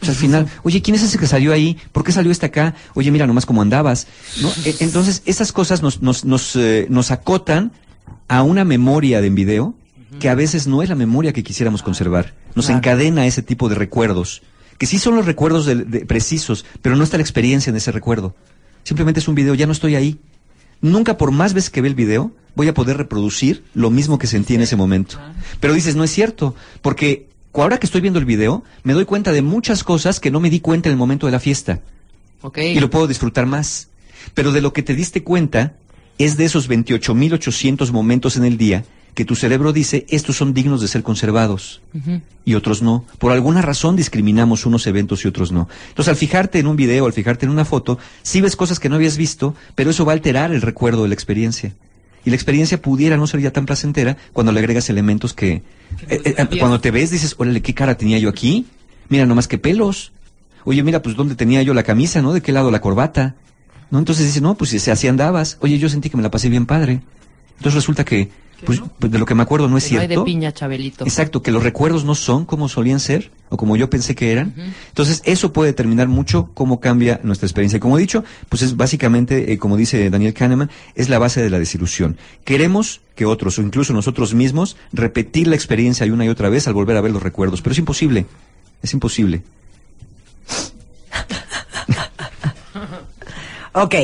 [0.00, 1.78] O sea, al final, oye, ¿quién es ese que salió ahí?
[1.92, 2.74] ¿Por qué salió este acá?
[2.94, 4.06] Oye, mira nomás cómo andabas.
[4.42, 4.50] ¿no?
[4.64, 7.72] E- Entonces, esas cosas nos, nos, nos, eh, nos acotan
[8.28, 9.74] a una memoria de en video
[10.20, 12.34] que a veces no es la memoria que quisiéramos conservar.
[12.54, 14.42] Nos encadena ese tipo de recuerdos,
[14.78, 17.90] que sí son los recuerdos de- de- precisos, pero no está la experiencia en ese
[17.92, 18.34] recuerdo.
[18.84, 20.18] Simplemente es un video, ya no estoy ahí.
[20.82, 24.26] Nunca por más veces que ve el video voy a poder reproducir lo mismo que
[24.26, 25.18] sentí en ese momento.
[25.60, 27.28] Pero dices, no es cierto, porque
[27.62, 30.50] ahora que estoy viendo el video, me doy cuenta de muchas cosas que no me
[30.50, 31.80] di cuenta en el momento de la fiesta
[32.56, 33.88] y lo puedo disfrutar más.
[34.34, 35.74] Pero de lo que te diste cuenta
[36.18, 38.84] es de esos 28.800 momentos en el día
[39.16, 41.80] que tu cerebro dice, estos son dignos de ser conservados
[42.44, 43.06] y otros no.
[43.18, 45.70] Por alguna razón discriminamos unos eventos y otros no.
[45.88, 48.90] Entonces, al fijarte en un video, al fijarte en una foto, sí ves cosas que
[48.90, 51.72] no habías visto, pero eso va a alterar el recuerdo de la experiencia.
[52.26, 55.62] Y la experiencia pudiera no ser ya tan placentera cuando le agregas elementos que...
[56.08, 58.66] eh, eh, cuando te ves dices, órale, ¿qué cara tenía yo aquí?
[59.08, 60.12] Mira nomás qué pelos.
[60.64, 62.32] Oye, mira, pues dónde tenía yo la camisa, ¿no?
[62.32, 63.36] ¿De qué lado la corbata?
[63.92, 64.00] ¿No?
[64.00, 65.56] Entonces dices, no, pues si así andabas.
[65.60, 67.00] Oye, yo sentí que me la pasé bien padre.
[67.58, 68.30] Entonces resulta que,
[68.64, 70.20] pues, pues, de lo que me acuerdo no es Que no hay cierto.
[70.22, 71.04] de piña, Chabelito.
[71.04, 74.54] Exacto, que los recuerdos no son como solían ser o como yo pensé que eran.
[74.88, 77.76] Entonces, eso puede determinar mucho cómo cambia nuestra experiencia.
[77.76, 81.42] Y como he dicho, pues es básicamente, eh, como dice Daniel Kahneman, es la base
[81.42, 82.16] de la desilusión.
[82.44, 86.74] Queremos que otros o incluso nosotros mismos repetir la experiencia una y otra vez al
[86.74, 88.26] volver a ver los recuerdos, pero es imposible.
[88.82, 89.42] Es imposible.
[93.72, 93.94] Ok.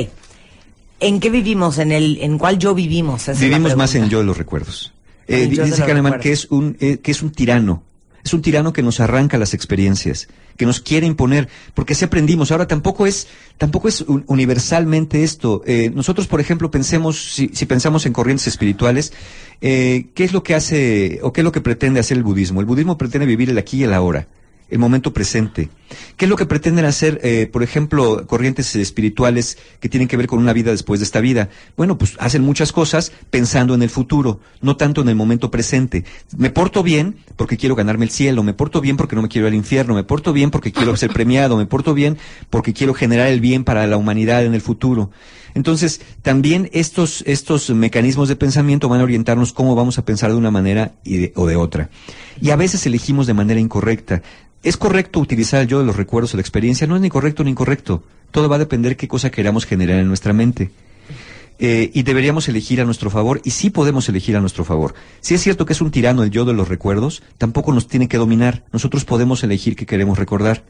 [1.03, 1.79] ¿En qué vivimos?
[1.79, 3.29] ¿En el en cuál yo vivimos?
[3.29, 4.93] Esa Vivimos más en yo de los recuerdos.
[5.29, 7.83] Eh, dice Kahneman que es un eh, que es un tirano.
[8.25, 12.53] Es un tirano que nos arranca las experiencias, que nos quiere imponer, porque si aprendimos.
[12.53, 13.27] Ahora tampoco es
[13.59, 15.63] tampoco es un- universalmente esto.
[15.67, 19.13] Eh, nosotros, por ejemplo, pensemos si, si pensamos en corrientes espirituales,
[19.61, 22.61] eh, ¿qué es lo que hace o qué es lo que pretende hacer el budismo?
[22.61, 24.29] El budismo pretende vivir el aquí y el ahora
[24.73, 25.69] el momento presente.
[26.17, 30.27] ¿Qué es lo que pretenden hacer, eh, por ejemplo, corrientes espirituales que tienen que ver
[30.27, 31.51] con una vida después de esta vida?
[31.77, 36.05] Bueno, pues hacen muchas cosas pensando en el futuro, no tanto en el momento presente.
[36.37, 39.47] Me porto bien porque quiero ganarme el cielo, me porto bien porque no me quiero
[39.47, 42.17] ir al infierno, me porto bien porque quiero ser premiado, me porto bien
[42.49, 45.11] porque quiero generar el bien para la humanidad en el futuro.
[45.55, 50.39] Entonces, también estos, estos mecanismos de pensamiento van a orientarnos cómo vamos a pensar de
[50.39, 51.91] una manera y de- o de otra.
[52.41, 54.23] Y a veces elegimos de manera incorrecta.
[54.63, 56.87] ¿Es correcto utilizar el yo de los recuerdos o la experiencia?
[56.87, 58.05] No es ni correcto ni incorrecto.
[58.31, 60.71] Todo va a depender qué cosa queramos generar en nuestra mente.
[61.59, 64.95] Eh, y deberíamos elegir a nuestro favor, y sí podemos elegir a nuestro favor.
[65.21, 68.09] Si es cierto que es un tirano el yo de los recuerdos, tampoco nos tiene
[68.09, 68.65] que dominar.
[68.73, 70.65] Nosotros podemos elegir qué queremos recordar.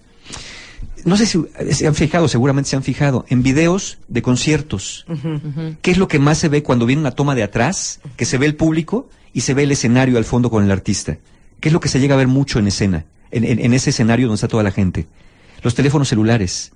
[1.05, 5.07] No sé si se han fijado, seguramente se han fijado, en videos de conciertos.
[5.81, 8.01] ¿Qué es lo que más se ve cuando viene una toma de atrás?
[8.17, 11.19] Que se ve el público y se ve el escenario al fondo con el artista.
[11.63, 13.05] ¿Qué es lo que se llega a ver mucho en escena?
[13.31, 15.07] En, en- en ese escenario donde está toda la gente.
[15.63, 16.73] Los teléfonos celulares.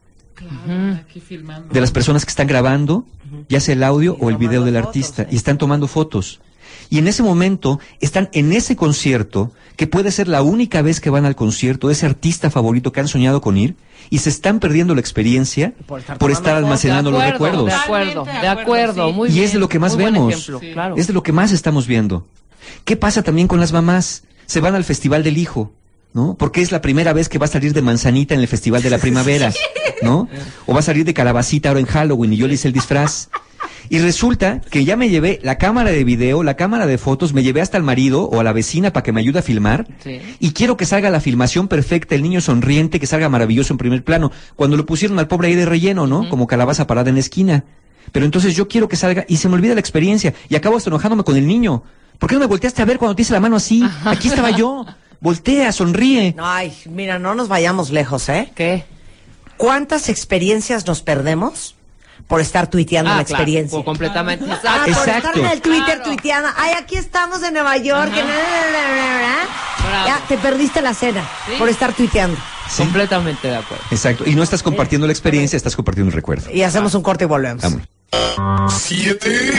[1.03, 1.75] Aquí filmando.
[1.75, 3.05] De las personas que están grabando,
[3.49, 5.23] ya sea el audio o el video del fotos, artista.
[5.23, 5.29] ¿eh?
[5.33, 6.41] Y están tomando fotos.
[6.89, 11.11] Y en ese momento están en ese concierto, que puede ser la única vez que
[11.11, 13.75] van al concierto de ese artista favorito que han soñado con ir,
[14.09, 17.67] y se están perdiendo la experiencia Por estar por almacenando los recuerdos.
[17.67, 19.15] De acuerdo, de acuerdo, sí.
[19.15, 19.45] muy Y bien.
[19.47, 20.33] es de lo que más vemos.
[20.33, 20.73] ejemplo, Sí.
[20.73, 20.95] claro.
[20.97, 22.25] Es de lo que más estamos viendo.
[22.85, 24.23] ¿Qué pasa también con las mamás?
[24.47, 25.73] Se van al Festival del Hijo,
[26.13, 26.37] ¿no?
[26.39, 28.91] Porque es la primera vez que va a salir de manzanita en el Festival de
[28.91, 29.53] la Primavera,
[30.03, 30.29] ¿no?
[30.67, 33.29] O va a salir de calabacita ahora en Halloween y yo le hice el disfraz.
[33.89, 37.43] Y resulta que ya me llevé la cámara de video, la cámara de fotos, me
[37.43, 39.87] llevé hasta el marido o a la vecina para que me ayude a filmar.
[40.03, 40.21] Sí.
[40.41, 44.03] Y quiero que salga la filmación perfecta, el niño sonriente, que salga maravilloso en primer
[44.03, 44.33] plano.
[44.57, 46.29] Cuando lo pusieron al pobre ahí de relleno, ¿no?
[46.29, 47.65] Como calabaza parada en la esquina.
[48.13, 50.91] Pero entonces yo quiero que salga y se me olvida la experiencia y acabo hasta
[50.91, 51.83] enojándome con el niño.
[52.19, 53.85] ¿Por qué no me volteaste a ver cuando te hice la mano así?
[54.05, 54.87] Aquí estaba yo.
[55.21, 56.35] Voltea, sonríe.
[56.39, 58.53] Ay, mira, no nos vayamos lejos, ¿eh?
[58.55, 58.85] ¿Qué?
[59.57, 61.75] ¿Cuántas experiencias nos perdemos
[62.29, 63.77] por estar tuiteando la Ah, claro, experiencia?
[63.77, 64.45] pues, completamente.
[64.49, 64.81] Ah, Exacto.
[64.81, 65.39] por estar Exacto.
[65.41, 66.03] en el Twitter Claro.
[66.05, 66.49] tuiteando.
[66.57, 68.13] Ay, aquí estamos en Nueva York.
[68.13, 68.35] que na, na,
[68.73, 69.89] na, na, na".
[69.89, 70.07] Bravo.
[70.09, 71.53] Ya, te perdiste la cena Sí.
[71.59, 72.37] por estar tuiteando.
[72.69, 72.83] Sí.
[72.83, 73.85] Completamente de acuerdo.
[73.91, 74.25] Exacto.
[74.27, 76.51] Y no estás compartiendo la experiencia, estás compartiendo el recuerdo.
[76.51, 77.63] Y hacemos un corte y volvemos.
[77.63, 78.75] Vamos.
[78.75, 79.53] Siete.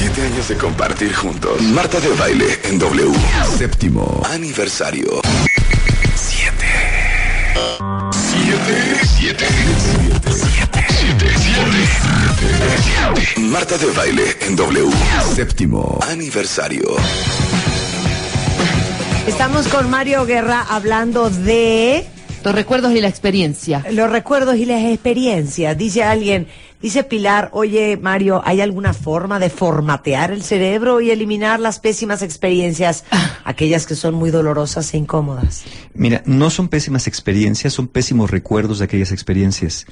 [0.00, 1.60] Siete años de compartir juntos.
[1.60, 3.12] Marta de baile en W.
[3.58, 5.20] Séptimo aniversario.
[6.16, 6.64] Siete.
[8.10, 8.96] Siete.
[9.04, 9.44] Siete.
[9.44, 10.32] Siete.
[10.32, 10.78] Siete.
[10.88, 11.26] Siete.
[13.26, 13.40] Siete.
[13.42, 14.90] Marta de baile en W.
[15.34, 16.96] Séptimo aniversario.
[19.26, 22.06] Estamos con Mario Guerra hablando de...
[22.42, 23.84] Los recuerdos y la experiencia.
[23.90, 25.76] Los recuerdos y las experiencias.
[25.76, 26.48] Dice alguien,
[26.82, 32.22] Dice Pilar, oye Mario, ¿hay alguna forma de formatear el cerebro y eliminar las pésimas
[32.22, 33.04] experiencias,
[33.44, 35.64] aquellas que son muy dolorosas e incómodas?
[35.92, 39.86] Mira, no son pésimas experiencias, son pésimos recuerdos de aquellas experiencias.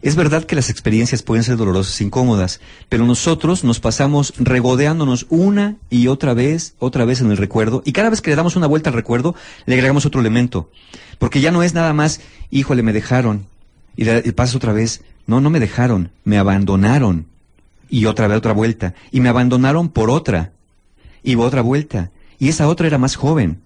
[0.00, 5.26] Es verdad que las experiencias pueden ser dolorosas e incómodas, pero nosotros nos pasamos regodeándonos
[5.28, 8.56] una y otra vez, otra vez en el recuerdo, y cada vez que le damos
[8.56, 9.34] una vuelta al recuerdo,
[9.66, 10.70] le agregamos otro elemento.
[11.18, 13.49] Porque ya no es nada más, híjole, me dejaron,
[13.96, 17.26] y, le, y pasas otra vez, no, no me dejaron, me abandonaron,
[17.88, 20.52] y otra vez otra vuelta, y me abandonaron por otra,
[21.22, 23.60] y otra vuelta, y esa otra era más joven,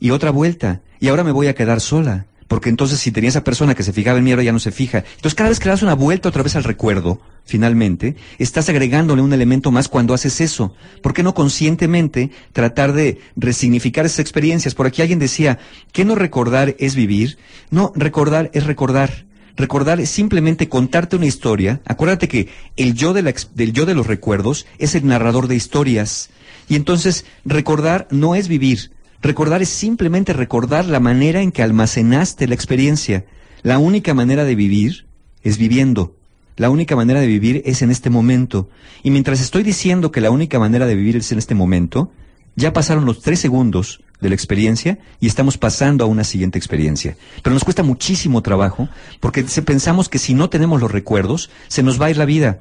[0.00, 2.26] y otra vuelta, y ahora me voy a quedar sola.
[2.48, 4.70] Porque entonces si tenía esa persona que se fijaba en mí, ahora ya no se
[4.70, 4.98] fija.
[4.98, 9.32] Entonces cada vez que das una vuelta otra vez al recuerdo, finalmente, estás agregándole un
[9.32, 10.74] elemento más cuando haces eso.
[11.02, 14.76] ¿Por qué no conscientemente tratar de resignificar esas experiencias?
[14.76, 15.58] Por aquí alguien decía,
[15.90, 17.36] ¿qué no recordar es vivir?
[17.70, 19.26] No, recordar es recordar.
[19.56, 21.80] Recordar es simplemente contarte una historia.
[21.86, 25.56] Acuérdate que el yo de la del yo de los recuerdos es el narrador de
[25.56, 26.30] historias.
[26.68, 28.92] Y entonces recordar no es vivir.
[29.22, 33.24] Recordar es simplemente recordar la manera en que almacenaste la experiencia.
[33.62, 35.06] La única manera de vivir
[35.42, 36.14] es viviendo.
[36.56, 38.68] La única manera de vivir es en este momento.
[39.02, 42.10] Y mientras estoy diciendo que la única manera de vivir es en este momento,
[42.56, 47.16] ya pasaron los tres segundos de la experiencia y estamos pasando a una siguiente experiencia.
[47.42, 48.88] Pero nos cuesta muchísimo trabajo
[49.20, 52.60] porque pensamos que si no tenemos los recuerdos, se nos va a ir la vida.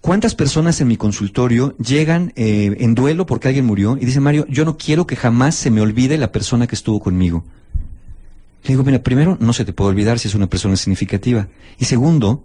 [0.00, 4.46] ¿Cuántas personas en mi consultorio llegan eh, en duelo porque alguien murió y dicen, Mario,
[4.48, 7.44] yo no quiero que jamás se me olvide la persona que estuvo conmigo?
[8.64, 11.48] Le digo, mira, primero, no se te puede olvidar si es una persona significativa.
[11.78, 12.44] Y segundo,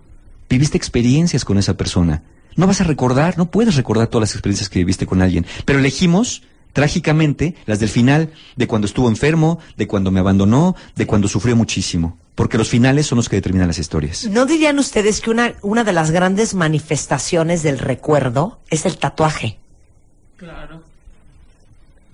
[0.50, 2.24] viviste experiencias con esa persona.
[2.56, 5.46] No vas a recordar, no puedes recordar todas las experiencias que viviste con alguien.
[5.66, 6.44] Pero elegimos,
[6.78, 11.56] trágicamente, las del final, de cuando estuvo enfermo, de cuando me abandonó, de cuando sufrió
[11.56, 12.20] muchísimo.
[12.36, 14.26] Porque los finales son los que determinan las historias.
[14.30, 19.58] ¿No dirían ustedes que una, una de las grandes manifestaciones del recuerdo es el tatuaje?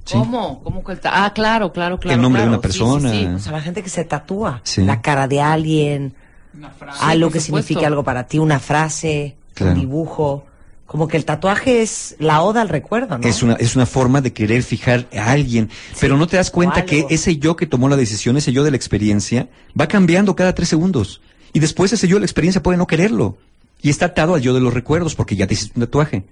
[0.06, 0.14] Sí.
[0.18, 0.62] ¿Cómo?
[0.64, 2.16] ¿Cómo que el ta- Ah, claro, claro, claro.
[2.16, 2.60] El nombre de claro.
[2.62, 3.12] una Sí, sí, persona.
[3.12, 3.26] sí.
[3.26, 4.82] O sea, la gente que se tatúa Sí.
[4.84, 6.14] la cara de alguien,
[7.02, 7.68] algo por que supuesto.
[7.68, 9.74] signifique algo para ti, una frase, Claro.
[9.74, 10.46] un dibujo.
[10.86, 13.28] Como que el tatuaje es la oda al recuerdo, ¿no?
[13.28, 15.70] Es una, es una forma de querer fijar a alguien,
[16.00, 18.72] pero no te das cuenta que ese yo que tomó la decisión, ese yo de
[18.72, 21.22] la experiencia, va cambiando cada tres segundos.
[21.54, 23.38] Y después ese yo de la experiencia puede no quererlo.
[23.82, 26.24] Y está atado al yo de los recuerdos porque ya te hiciste un tatuaje.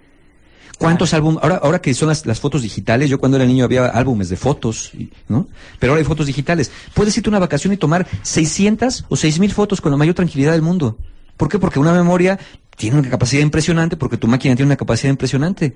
[0.81, 1.43] ¿Cuántos álbumes?
[1.43, 4.35] Ahora, ahora que son las, las fotos digitales, yo cuando era niño había álbumes de
[4.35, 4.91] fotos,
[5.27, 5.47] ¿no?
[5.79, 6.71] Pero ahora hay fotos digitales.
[6.95, 10.53] Puedes irte a una vacación y tomar 600 o 6000 fotos con la mayor tranquilidad
[10.53, 10.97] del mundo.
[11.41, 11.57] ¿Por qué?
[11.57, 12.37] Porque una memoria
[12.77, 15.75] tiene una capacidad impresionante, porque tu máquina tiene una capacidad impresionante.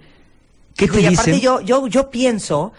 [0.76, 1.44] ¿Qué te y aparte dicen?
[1.44, 2.72] yo, yo, yo pienso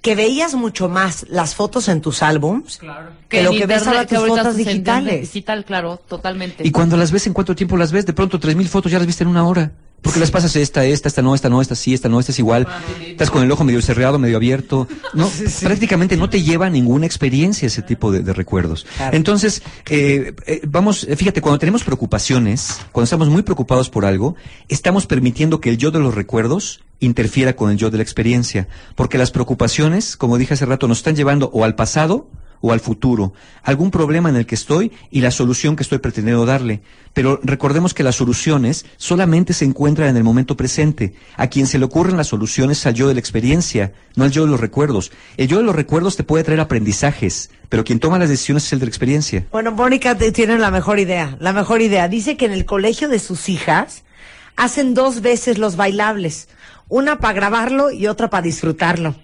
[0.00, 2.80] que veías mucho más las fotos en tus álbums
[3.28, 5.20] que, lo que ves ahora tus fotos digitales.
[5.20, 6.66] Digital, claro, totalmente.
[6.66, 8.06] Y cuando las ves, ¿en cuánto tiempo las ves?
[8.06, 9.70] De pronto, tres mil fotos ya las viste en una hora.
[10.02, 12.38] Porque las pasas esta, esta, esta no, esta no, esta sí, esta no, esta es
[12.40, 12.66] igual.
[13.06, 14.88] Estás con el ojo medio cerrado, medio abierto.
[15.14, 15.30] No,
[15.62, 18.84] prácticamente no te lleva a ninguna experiencia ese tipo de, de recuerdos.
[18.96, 19.16] Claro.
[19.16, 24.34] Entonces, eh, eh, vamos, eh, fíjate, cuando tenemos preocupaciones, cuando estamos muy preocupados por algo,
[24.68, 28.68] estamos permitiendo que el yo de los recuerdos interfiera con el yo de la experiencia.
[28.96, 32.28] Porque las preocupaciones, como dije hace rato, nos están llevando o al pasado
[32.62, 36.46] o al futuro, algún problema en el que estoy y la solución que estoy pretendiendo
[36.46, 36.80] darle.
[37.12, 41.14] Pero recordemos que las soluciones solamente se encuentran en el momento presente.
[41.36, 44.30] A quien se le ocurren las soluciones es al yo de la experiencia, no al
[44.30, 45.12] yo de los recuerdos.
[45.36, 48.72] El yo de los recuerdos te puede traer aprendizajes, pero quien toma las decisiones es
[48.72, 49.44] el de la experiencia.
[49.50, 52.08] Bueno, Mónica tiene la mejor idea, la mejor idea.
[52.08, 54.04] Dice que en el colegio de sus hijas
[54.56, 56.48] hacen dos veces los bailables.
[56.88, 59.16] Una para grabarlo y otra para disfrutarlo.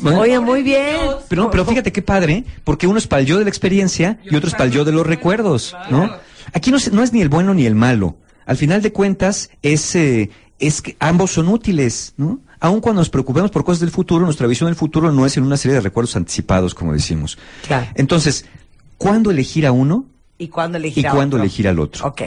[0.00, 0.96] Bueno, Oye, muy bien.
[1.28, 4.18] Pero, no, pero fíjate qué padre, porque uno es para el yo de la experiencia
[4.24, 6.10] y otro es para el yo de los recuerdos, ¿no?
[6.52, 8.16] Aquí no, es ni el bueno ni el malo.
[8.44, 12.40] Al final de cuentas, es, eh, es que ambos son útiles, ¿no?
[12.60, 15.42] Aun cuando nos preocupemos por cosas del futuro, nuestra visión del futuro no es en
[15.44, 17.38] una serie de recuerdos anticipados, como decimos.
[17.66, 17.86] Claro.
[17.94, 18.46] Entonces,
[18.96, 20.06] ¿cuándo elegir a uno
[20.38, 21.44] ¿Y cuándo elegir y a cuándo otro?
[21.44, 22.06] elegir al otro?
[22.06, 22.22] Ok.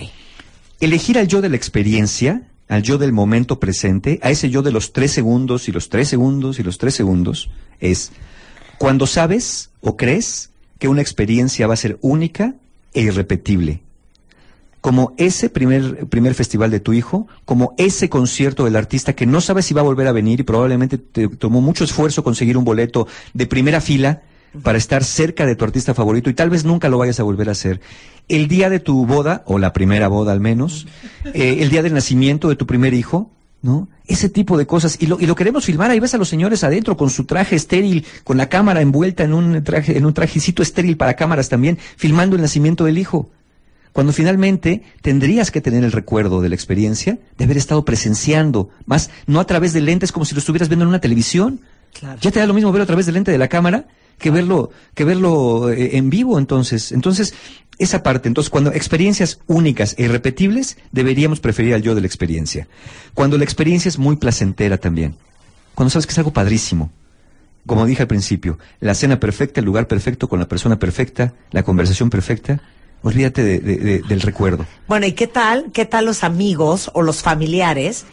[0.79, 4.71] Elegir al yo de la experiencia, al yo del momento presente, a ese yo de
[4.71, 8.11] los tres segundos y los tres segundos y los tres segundos, es
[8.77, 12.53] cuando sabes o crees que una experiencia va a ser única
[12.93, 13.81] e irrepetible.
[14.81, 19.41] Como ese primer, primer festival de tu hijo, como ese concierto del artista que no
[19.41, 22.63] sabes si va a volver a venir y probablemente te tomó mucho esfuerzo conseguir un
[22.63, 24.21] boleto de primera fila
[24.63, 27.49] para estar cerca de tu artista favorito y tal vez nunca lo vayas a volver
[27.49, 27.81] a hacer.
[28.27, 30.87] El día de tu boda, o la primera boda al menos,
[31.33, 33.31] eh, el día del nacimiento de tu primer hijo,
[33.61, 33.89] ¿no?
[34.05, 34.97] Ese tipo de cosas.
[34.99, 35.91] Y lo, y lo queremos filmar.
[35.91, 39.33] Ahí ves a los señores adentro con su traje estéril, con la cámara envuelta en
[39.33, 43.29] un traje, en un trajecito estéril para cámaras también, filmando el nacimiento del hijo.
[43.91, 49.09] Cuando finalmente tendrías que tener el recuerdo de la experiencia de haber estado presenciando, más
[49.25, 51.59] no a través de lentes como si lo estuvieras viendo en una televisión.
[51.99, 52.19] Claro.
[52.21, 53.87] Ya te da lo mismo verlo a través del lente de la cámara
[54.19, 56.91] que verlo, que verlo eh, en vivo entonces.
[56.91, 57.33] Entonces,
[57.79, 62.67] esa parte, entonces cuando experiencias únicas e irrepetibles, deberíamos preferir al yo de la experiencia.
[63.13, 65.15] Cuando la experiencia es muy placentera también.
[65.75, 66.91] Cuando sabes que es algo padrísimo.
[67.65, 71.63] Como dije al principio, la cena perfecta, el lugar perfecto, con la persona perfecta, la
[71.63, 72.61] conversación perfecta,
[73.03, 74.65] olvídate de- de- de- del recuerdo.
[74.87, 75.71] Bueno, ¿y qué tal?
[75.71, 78.05] ¿Qué tal los amigos o los familiares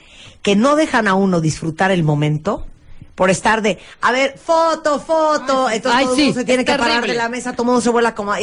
[0.43, 2.67] que no dejan a uno disfrutar el momento
[3.17, 6.65] por estar de, a ver, foto, foto, entonces Ay, todo el sí, mundo se tiene
[6.65, 8.37] que parar de la mesa, todo mundo se vuela como, a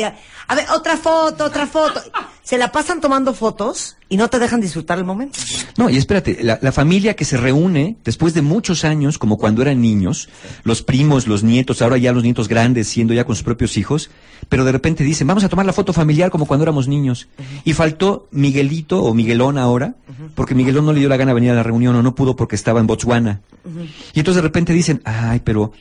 [0.47, 2.01] a ver, otra foto, otra foto.
[2.43, 5.39] Se la pasan tomando fotos y no te dejan disfrutar el momento.
[5.77, 9.62] No, y espérate, la, la familia que se reúne después de muchos años, como cuando
[9.62, 10.27] eran niños,
[10.63, 14.09] los primos, los nietos, ahora ya los nietos grandes, siendo ya con sus propios hijos,
[14.49, 17.27] pero de repente dicen, vamos a tomar la foto familiar como cuando éramos niños.
[17.63, 19.95] Y faltó Miguelito o Miguelón ahora,
[20.36, 22.36] porque Miguelón no le dio la gana de venir a la reunión o no pudo
[22.36, 23.41] porque estaba en Botswana.
[24.13, 25.73] Y entonces de repente dicen, ay, pero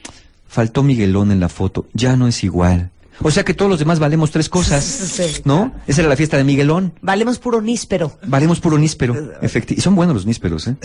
[0.49, 2.91] faltó Miguelón en la foto, ya no es igual.
[3.21, 5.43] O sea que todos los demás valemos tres cosas, Sí.
[5.45, 5.73] ¿no?
[5.87, 6.95] Esa era la fiesta de Miguelón.
[7.03, 8.19] Valemos puro níspero.
[8.27, 9.79] Valemos puro níspero, efectivo.
[9.79, 10.77] Y son buenos los nísperos, ¿eh?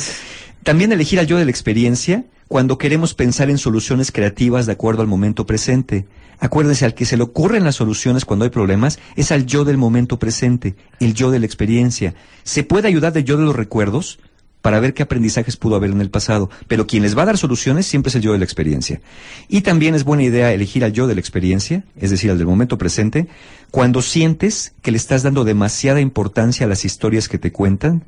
[0.64, 5.02] También elegir al yo de la experiencia cuando queremos pensar en soluciones creativas de acuerdo
[5.02, 6.06] al momento presente.
[6.40, 9.78] Acuérdense, al que se le ocurren las soluciones cuando hay problemas es al yo del
[9.78, 12.14] momento presente, el yo de la experiencia.
[12.44, 14.20] Se puede ayudar del yo de los recuerdos
[14.62, 17.38] para ver qué aprendizajes pudo haber en el pasado, pero quien les va a dar
[17.38, 19.02] soluciones siempre es el yo de la experiencia.
[19.48, 22.48] Y también es buena idea elegir al yo de la experiencia, es decir, al del
[22.48, 23.28] momento presente,
[23.72, 28.04] cuando sientes que le estás dando demasiada importancia a las historias que te cuentan,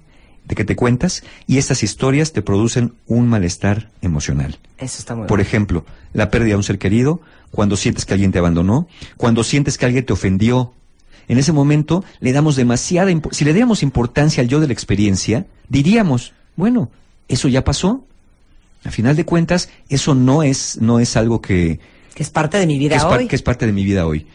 [0.45, 4.57] de que te cuentas, y estas historias te producen un malestar emocional.
[4.79, 5.47] Eso está muy Por bien.
[5.47, 9.77] ejemplo, la pérdida de un ser querido, cuando sientes que alguien te abandonó, cuando sientes
[9.77, 10.73] que alguien te ofendió.
[11.27, 15.45] En ese momento le damos demasiada si le diéramos importancia al yo de la experiencia,
[15.67, 16.91] diríamos, bueno,
[17.29, 18.05] eso ya pasó.
[18.83, 21.79] A final de cuentas, eso no es no es algo que,
[22.13, 23.27] Que es parte de mi vida que hoy.
[23.27, 24.27] que es parte de mi vida hoy.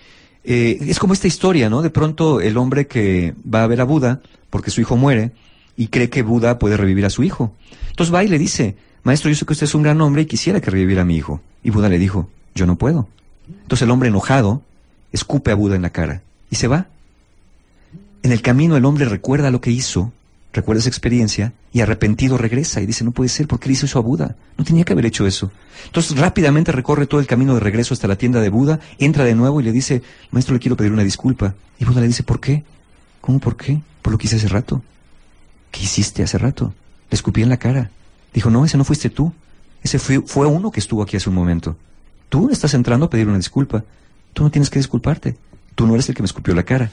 [0.43, 1.83] Eh, es como esta historia, ¿no?
[1.83, 5.33] De pronto el hombre que va a ver a Buda porque su hijo muere
[5.77, 7.53] y cree que Buda puede revivir a su hijo.
[7.91, 10.27] Entonces va y le dice, maestro, yo sé que usted es un gran hombre y
[10.27, 11.41] quisiera que reviviera a mi hijo.
[11.63, 13.09] Y Buda le dijo, yo no puedo.
[13.63, 14.63] Entonces el hombre enojado
[15.13, 16.89] escupe a Buda en la cara y se va.
[18.23, 20.13] En el camino el hombre recuerda lo que hizo,
[20.55, 23.87] recuerda esa experiencia y arrepentido regresa y dice, no puede ser, ¿por qué le hizo
[23.87, 24.37] eso a Buda?
[24.57, 25.51] No tenía que haber hecho eso.
[25.87, 29.35] Entonces rápidamente recorre todo el camino de regreso hasta la tienda de Buda, entra de
[29.35, 31.55] nuevo y le dice, maestro, le quiero pedir una disculpa.
[31.79, 32.65] Y Buda le dice, ¿por qué?
[33.21, 33.81] ¿Cómo por qué?
[34.01, 34.83] Por lo que hice hace rato.
[35.71, 36.73] ¿Qué hiciste hace rato?
[37.11, 37.91] Le escupí en la cara.
[38.33, 39.33] Dijo, no, ese no fuiste tú.
[39.83, 41.77] Ese fue, fue uno que estuvo aquí hace un momento.
[42.29, 43.85] Tú estás entrando a pedir una disculpa.
[44.33, 45.37] Tú no tienes que disculparte.
[45.75, 46.93] Tú no eres el que me escupió la cara.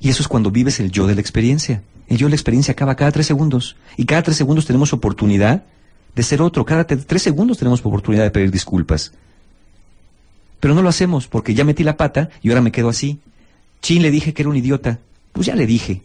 [0.00, 1.82] Y eso es cuando vives el yo de la experiencia.
[2.08, 3.76] Yo la experiencia acaba cada tres segundos.
[3.96, 5.64] Y cada tres segundos tenemos oportunidad
[6.14, 6.64] de ser otro.
[6.64, 9.12] Cada tres segundos tenemos oportunidad de pedir disculpas.
[10.60, 13.18] Pero no lo hacemos porque ya metí la pata y ahora me quedo así.
[13.80, 14.98] Chin, le dije que era un idiota.
[15.32, 16.02] Pues ya le dije.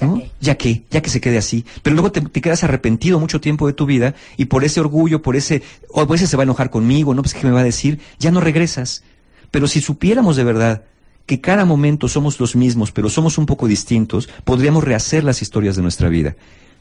[0.00, 0.22] ¿no?
[0.40, 1.64] Ya que, ya que se quede así.
[1.82, 5.22] Pero luego te, te quedas arrepentido mucho tiempo de tu vida y por ese orgullo,
[5.22, 7.60] por ese, o pues ese se va a enojar conmigo, no, pues qué me va
[7.60, 9.02] a decir, ya no regresas.
[9.50, 10.82] Pero si supiéramos de verdad
[11.26, 15.76] que cada momento somos los mismos, pero somos un poco distintos, podríamos rehacer las historias
[15.76, 16.36] de nuestra vida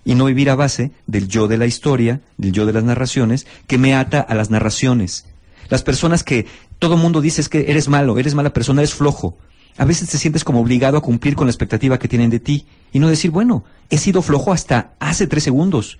[0.06, 3.48] y no vivir a base del yo de la historia, del yo de las narraciones,
[3.68, 5.26] que me ata a las narraciones.
[5.70, 6.46] Las personas que
[6.78, 9.36] todo mundo dice es que eres malo, eres mala persona, eres flojo.
[9.78, 12.68] A veces te sientes como obligado a cumplir con la expectativa que tienen de ti
[12.94, 15.98] y no decir, bueno, he sido flojo hasta hace tres segundos.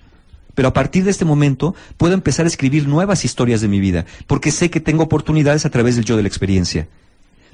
[0.54, 4.06] Pero a partir de este momento puedo empezar a escribir nuevas historias de mi vida,
[4.28, 6.88] porque sé que tengo oportunidades a través del yo de la experiencia.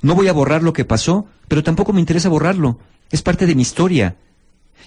[0.02, 2.78] No voy a borrar lo que pasó, pero tampoco me interesa borrarlo.
[3.10, 4.16] Es parte de mi historia.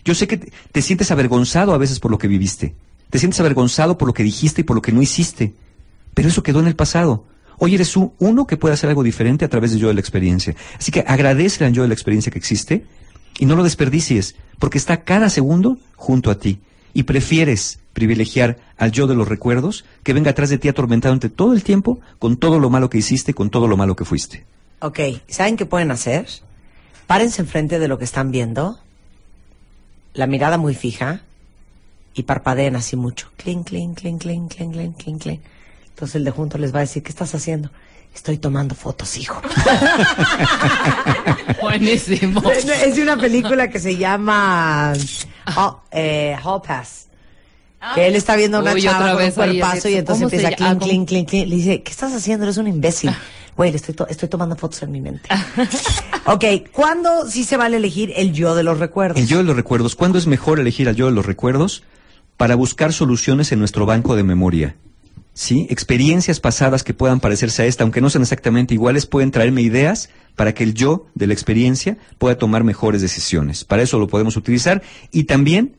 [0.04, 2.75] Yo sé que te, te sientes avergonzado a veces por lo que viviste.
[3.10, 5.54] Te sientes avergonzado por lo que dijiste y por lo que no hiciste.
[6.13, 7.25] Pero eso quedó en el pasado.
[7.58, 9.99] Hoy eres un- uno que puede hacer algo diferente a través del yo de la
[10.01, 10.56] experiencia.
[10.78, 12.86] Así que agradece al yo de la experiencia que existe
[13.39, 16.60] y no lo desperdicies, porque está cada segundo junto a ti.
[16.93, 21.54] Y prefieres privilegiar al yo de los recuerdos que venga atrás de ti atormentándote todo
[21.54, 24.45] el tiempo con todo lo malo que hiciste, con todo lo malo que fuiste.
[24.80, 26.28] Ok, ¿saben qué pueden hacer?
[27.08, 28.80] Párense enfrente de lo que están viendo,
[30.14, 31.22] la mirada muy fija
[32.14, 33.30] y parpadeen así mucho.
[33.38, 35.42] Clink, clink, clink, clink, clink, clink, clink, clink.
[35.90, 37.70] Entonces el de junto les va a decir, ¿qué estás haciendo?
[38.14, 39.42] Estoy tomando fotos, hijo.
[41.62, 42.42] Buenísimo.
[42.52, 44.94] es de una película que se llama
[45.58, 47.08] oh, eh, Hall Pass.
[47.94, 50.38] Que él está viendo a una Uy, chava con un cuerpazo y entonces ¿cómo se
[50.38, 50.80] empieza llama?
[50.80, 51.48] clink, clink, clink, clink.
[51.48, 52.46] Le dice, ¿qué estás haciendo?
[52.46, 53.12] Eres un imbécil.
[53.58, 55.30] Güey, le estoy, to- estoy tomando fotos en mi mente.
[56.25, 59.17] ok, ¿cuándo sí se vale elegir el yo de los recuerdos?
[59.21, 59.96] El yo de los recuerdos.
[59.96, 61.84] ¿Cuándo es mejor elegir al yo de los recuerdos?
[62.38, 64.75] Para buscar soluciones en nuestro banco de memoria.
[65.34, 65.67] ¿Sí?
[65.69, 70.10] Experiencias pasadas que puedan parecerse a esta, aunque no sean exactamente iguales, pueden traerme ideas
[70.36, 73.63] para que el yo de la experiencia pueda tomar mejores decisiones.
[73.65, 74.82] Para eso lo podemos utilizar.
[75.12, 75.75] Y también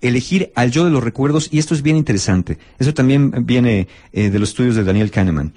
[0.00, 2.58] elegir al yo de los recuerdos, y esto es bien interesante.
[2.78, 5.54] Eso también viene eh, de los estudios de Daniel Kahneman.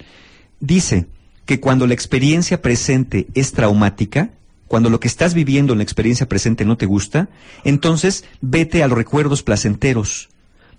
[0.60, 1.06] Dice
[1.50, 4.30] que cuando la experiencia presente es traumática,
[4.68, 7.28] cuando lo que estás viviendo en la experiencia presente no te gusta,
[7.64, 10.28] entonces vete a los recuerdos placenteros.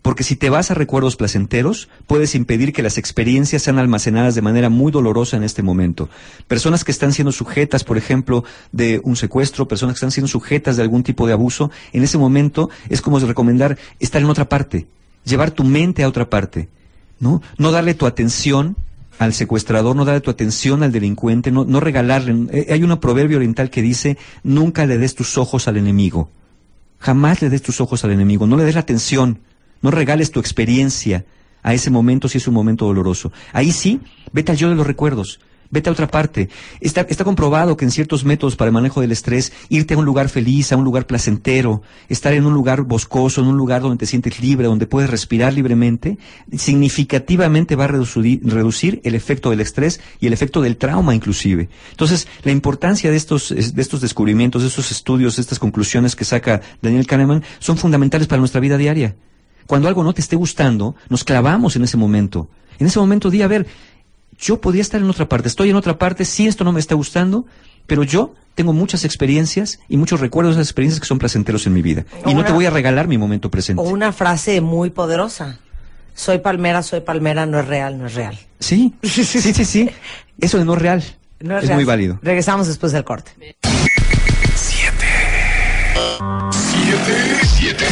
[0.01, 4.41] Porque si te vas a recuerdos placenteros, puedes impedir que las experiencias sean almacenadas de
[4.41, 6.07] manera muy dolorosa en este momento.
[6.47, 10.77] Personas que están siendo sujetas, por ejemplo, de un secuestro, personas que están siendo sujetas
[10.77, 14.87] de algún tipo de abuso, en ese momento es como recomendar estar en otra parte,
[15.25, 16.69] llevar tu mente a otra parte,
[17.19, 17.41] ¿no?
[17.57, 18.77] No darle tu atención
[19.19, 22.47] al secuestrador, no darle tu atención al delincuente, no, regalarle.
[22.51, 26.29] Eh, hay un proverbio oriental que dice, nunca le des tus ojos al enemigo.
[26.99, 29.39] Jamás le des tus ojos al enemigo, no le des la atención,
[29.81, 31.25] no regales tu experiencia
[31.63, 33.31] a ese momento si es un momento doloroso.
[33.53, 33.99] Ahí sí,
[34.31, 35.39] vete al yo de los recuerdos,
[35.71, 36.49] vete a otra parte.
[36.79, 40.05] Está, está comprobado que en ciertos métodos para el manejo del estrés, irte a un
[40.05, 43.97] lugar feliz, a un lugar placentero, estar en un lugar boscoso, en un lugar donde
[43.97, 46.17] te sientes libre, donde puedes respirar libremente,
[46.55, 51.69] significativamente va a reducir, reducir el efecto del estrés y el efecto del trauma inclusive.
[51.91, 56.25] Entonces, la importancia de estos, de estos descubrimientos, de estos estudios, de estas conclusiones que
[56.25, 59.15] saca Daniel Kahneman, son fundamentales para nuestra vida diaria.
[59.67, 62.49] Cuando algo no te esté gustando, nos clavamos en ese momento.
[62.79, 63.67] En ese momento di, a ver,
[64.41, 66.95] yo podría estar en otra parte, estoy en otra parte, sí esto no me está
[66.95, 67.45] gustando,
[67.87, 71.73] pero yo tengo muchas experiencias y muchos recuerdos de esas experiencias que son placenteros en
[71.73, 72.05] mi vida.
[72.25, 73.81] Y no te voy a regalar mi momento presente.
[73.81, 75.59] O una frase muy poderosa.
[76.15, 78.37] Soy palmera, soy palmera, no es real, no es real.
[78.59, 79.89] Sí, sí, sí, sí.
[80.39, 81.03] Eso de no real
[81.39, 81.77] No es, es real.
[81.77, 82.19] muy válido.
[82.21, 83.31] Regresamos después del corte.
[84.55, 85.05] Siete.
[86.51, 87.41] Siete.
[87.57, 87.85] Siete.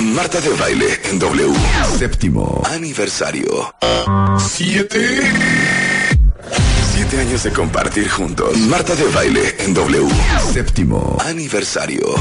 [0.00, 1.52] Marta de baile en W.
[1.98, 3.74] Séptimo aniversario.
[4.38, 5.32] Siete.
[6.94, 8.56] Siete años de compartir juntos.
[8.58, 10.08] Marta de baile en W.
[10.52, 12.14] Séptimo aniversario.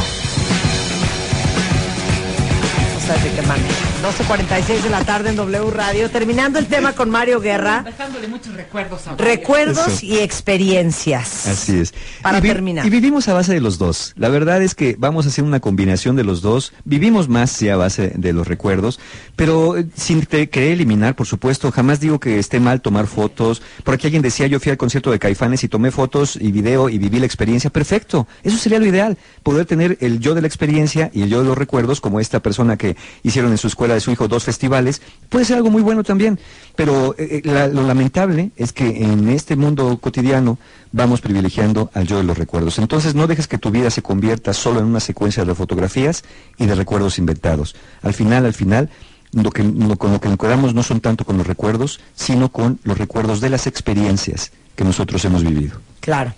[4.04, 6.10] 12.46 de la tarde en W Radio.
[6.10, 7.84] Terminando el tema con Mario Guerra.
[7.86, 10.06] Dejándole muchos recuerdos a Recuerdos Eso.
[10.06, 11.48] y experiencias.
[11.48, 11.94] Así es.
[12.22, 12.86] Para y terminar.
[12.86, 14.12] Y vivimos a base de los dos.
[14.18, 16.74] La verdad es que vamos a hacer una combinación de los dos.
[16.84, 19.00] Vivimos más sí a base de los recuerdos,
[19.38, 21.72] pero eh, sin te- querer eliminar, por supuesto.
[21.72, 23.62] Jamás digo que esté mal tomar fotos.
[23.86, 26.90] Por aquí alguien decía, yo fui al concierto de Caifanes y tomé fotos y video
[26.90, 27.70] y viví la experiencia.
[27.70, 28.28] Perfecto.
[28.44, 29.18] Eso sería lo ideal.
[29.44, 32.42] Poder tener el yo de la experiencia y el yo de los recuerdos, como esta
[32.42, 35.02] persona que hicieron en su escuela de su hijo dos festivales.
[35.30, 36.40] Puede ser algo muy bueno también.
[36.76, 40.58] Pero eh, eh, lo lamentable es que en este mundo cotidiano
[40.92, 42.80] vamos privilegiando al yo de los recuerdos.
[42.80, 46.24] Entonces no dejes que tu vida se convierta solo en una secuencia de fotografías
[46.58, 47.76] y de recuerdos inventados.
[48.02, 48.90] Al final, al final,
[49.34, 52.50] lo que, lo- con lo que nos quedamos no son tanto con los recuerdos, sino
[52.52, 55.80] con los recuerdos de las experiencias que nosotros hemos vivido.
[56.00, 56.34] Claro.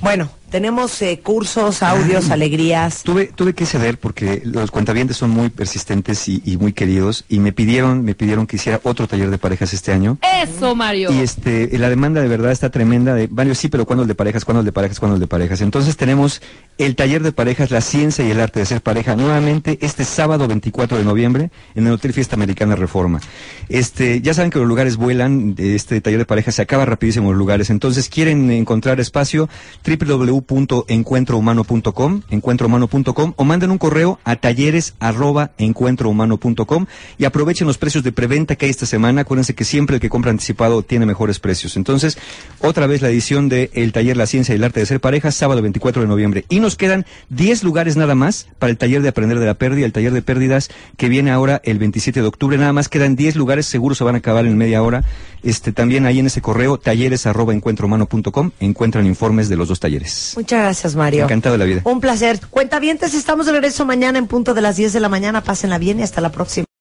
[0.00, 3.02] Bueno, tenemos eh, cursos, audios, alegrías.
[3.02, 7.40] Tuve, tuve que ceder porque los cuentavientes son muy persistentes y, y muy queridos y
[7.40, 10.16] me pidieron, me pidieron que hiciera otro taller de parejas este año.
[10.42, 11.12] Eso, Mario.
[11.12, 14.14] Y este, la demanda de verdad está tremenda de varios sí, pero ¿cuándo el de
[14.14, 14.46] parejas?
[14.46, 14.98] ¿Cuándo el de parejas?
[14.98, 15.60] ¿Cuándo el de parejas?
[15.60, 16.40] Entonces tenemos
[16.78, 20.48] el taller de parejas, la ciencia y el arte de ser pareja, nuevamente este sábado
[20.48, 23.20] 24 de noviembre en el Hotel Fiesta Americana Reforma.
[23.68, 27.38] Este, ya saben que los lugares vuelan, este taller de parejas se acaba rapidísimo los
[27.38, 27.68] lugares.
[27.68, 29.50] Entonces, quieren encontrar espacio
[30.48, 36.86] www.encuentrohumano.com, encuentrohumano.com o manden un correo a talleres arroba encuentrohumano.com
[37.18, 39.22] y aprovechen los precios de preventa que hay esta semana.
[39.22, 41.76] Acuérdense que siempre el que compra anticipado tiene mejores precios.
[41.76, 42.18] Entonces,
[42.60, 45.30] otra vez la edición de el taller La Ciencia y el Arte de Ser Pareja,
[45.30, 46.44] sábado 24 de noviembre.
[46.48, 49.86] Y nos quedan 10 lugares nada más para el taller de Aprender de la Pérdida,
[49.86, 52.58] el taller de pérdidas que viene ahora el 27 de octubre.
[52.58, 55.04] Nada más quedan 10 lugares, seguro se van a acabar en media hora.
[55.42, 60.25] Este, también ahí en ese correo, talleres arroba encuentrohumano.com, encuentran informes de los dos talleres.
[60.34, 61.24] Muchas gracias, Mario.
[61.24, 61.80] Encantado de la vida.
[61.84, 62.40] Un placer.
[62.50, 65.42] Cuentavientes, estamos de regreso mañana en punto de las 10 de la mañana.
[65.42, 66.66] Pásenla bien y hasta la próxima.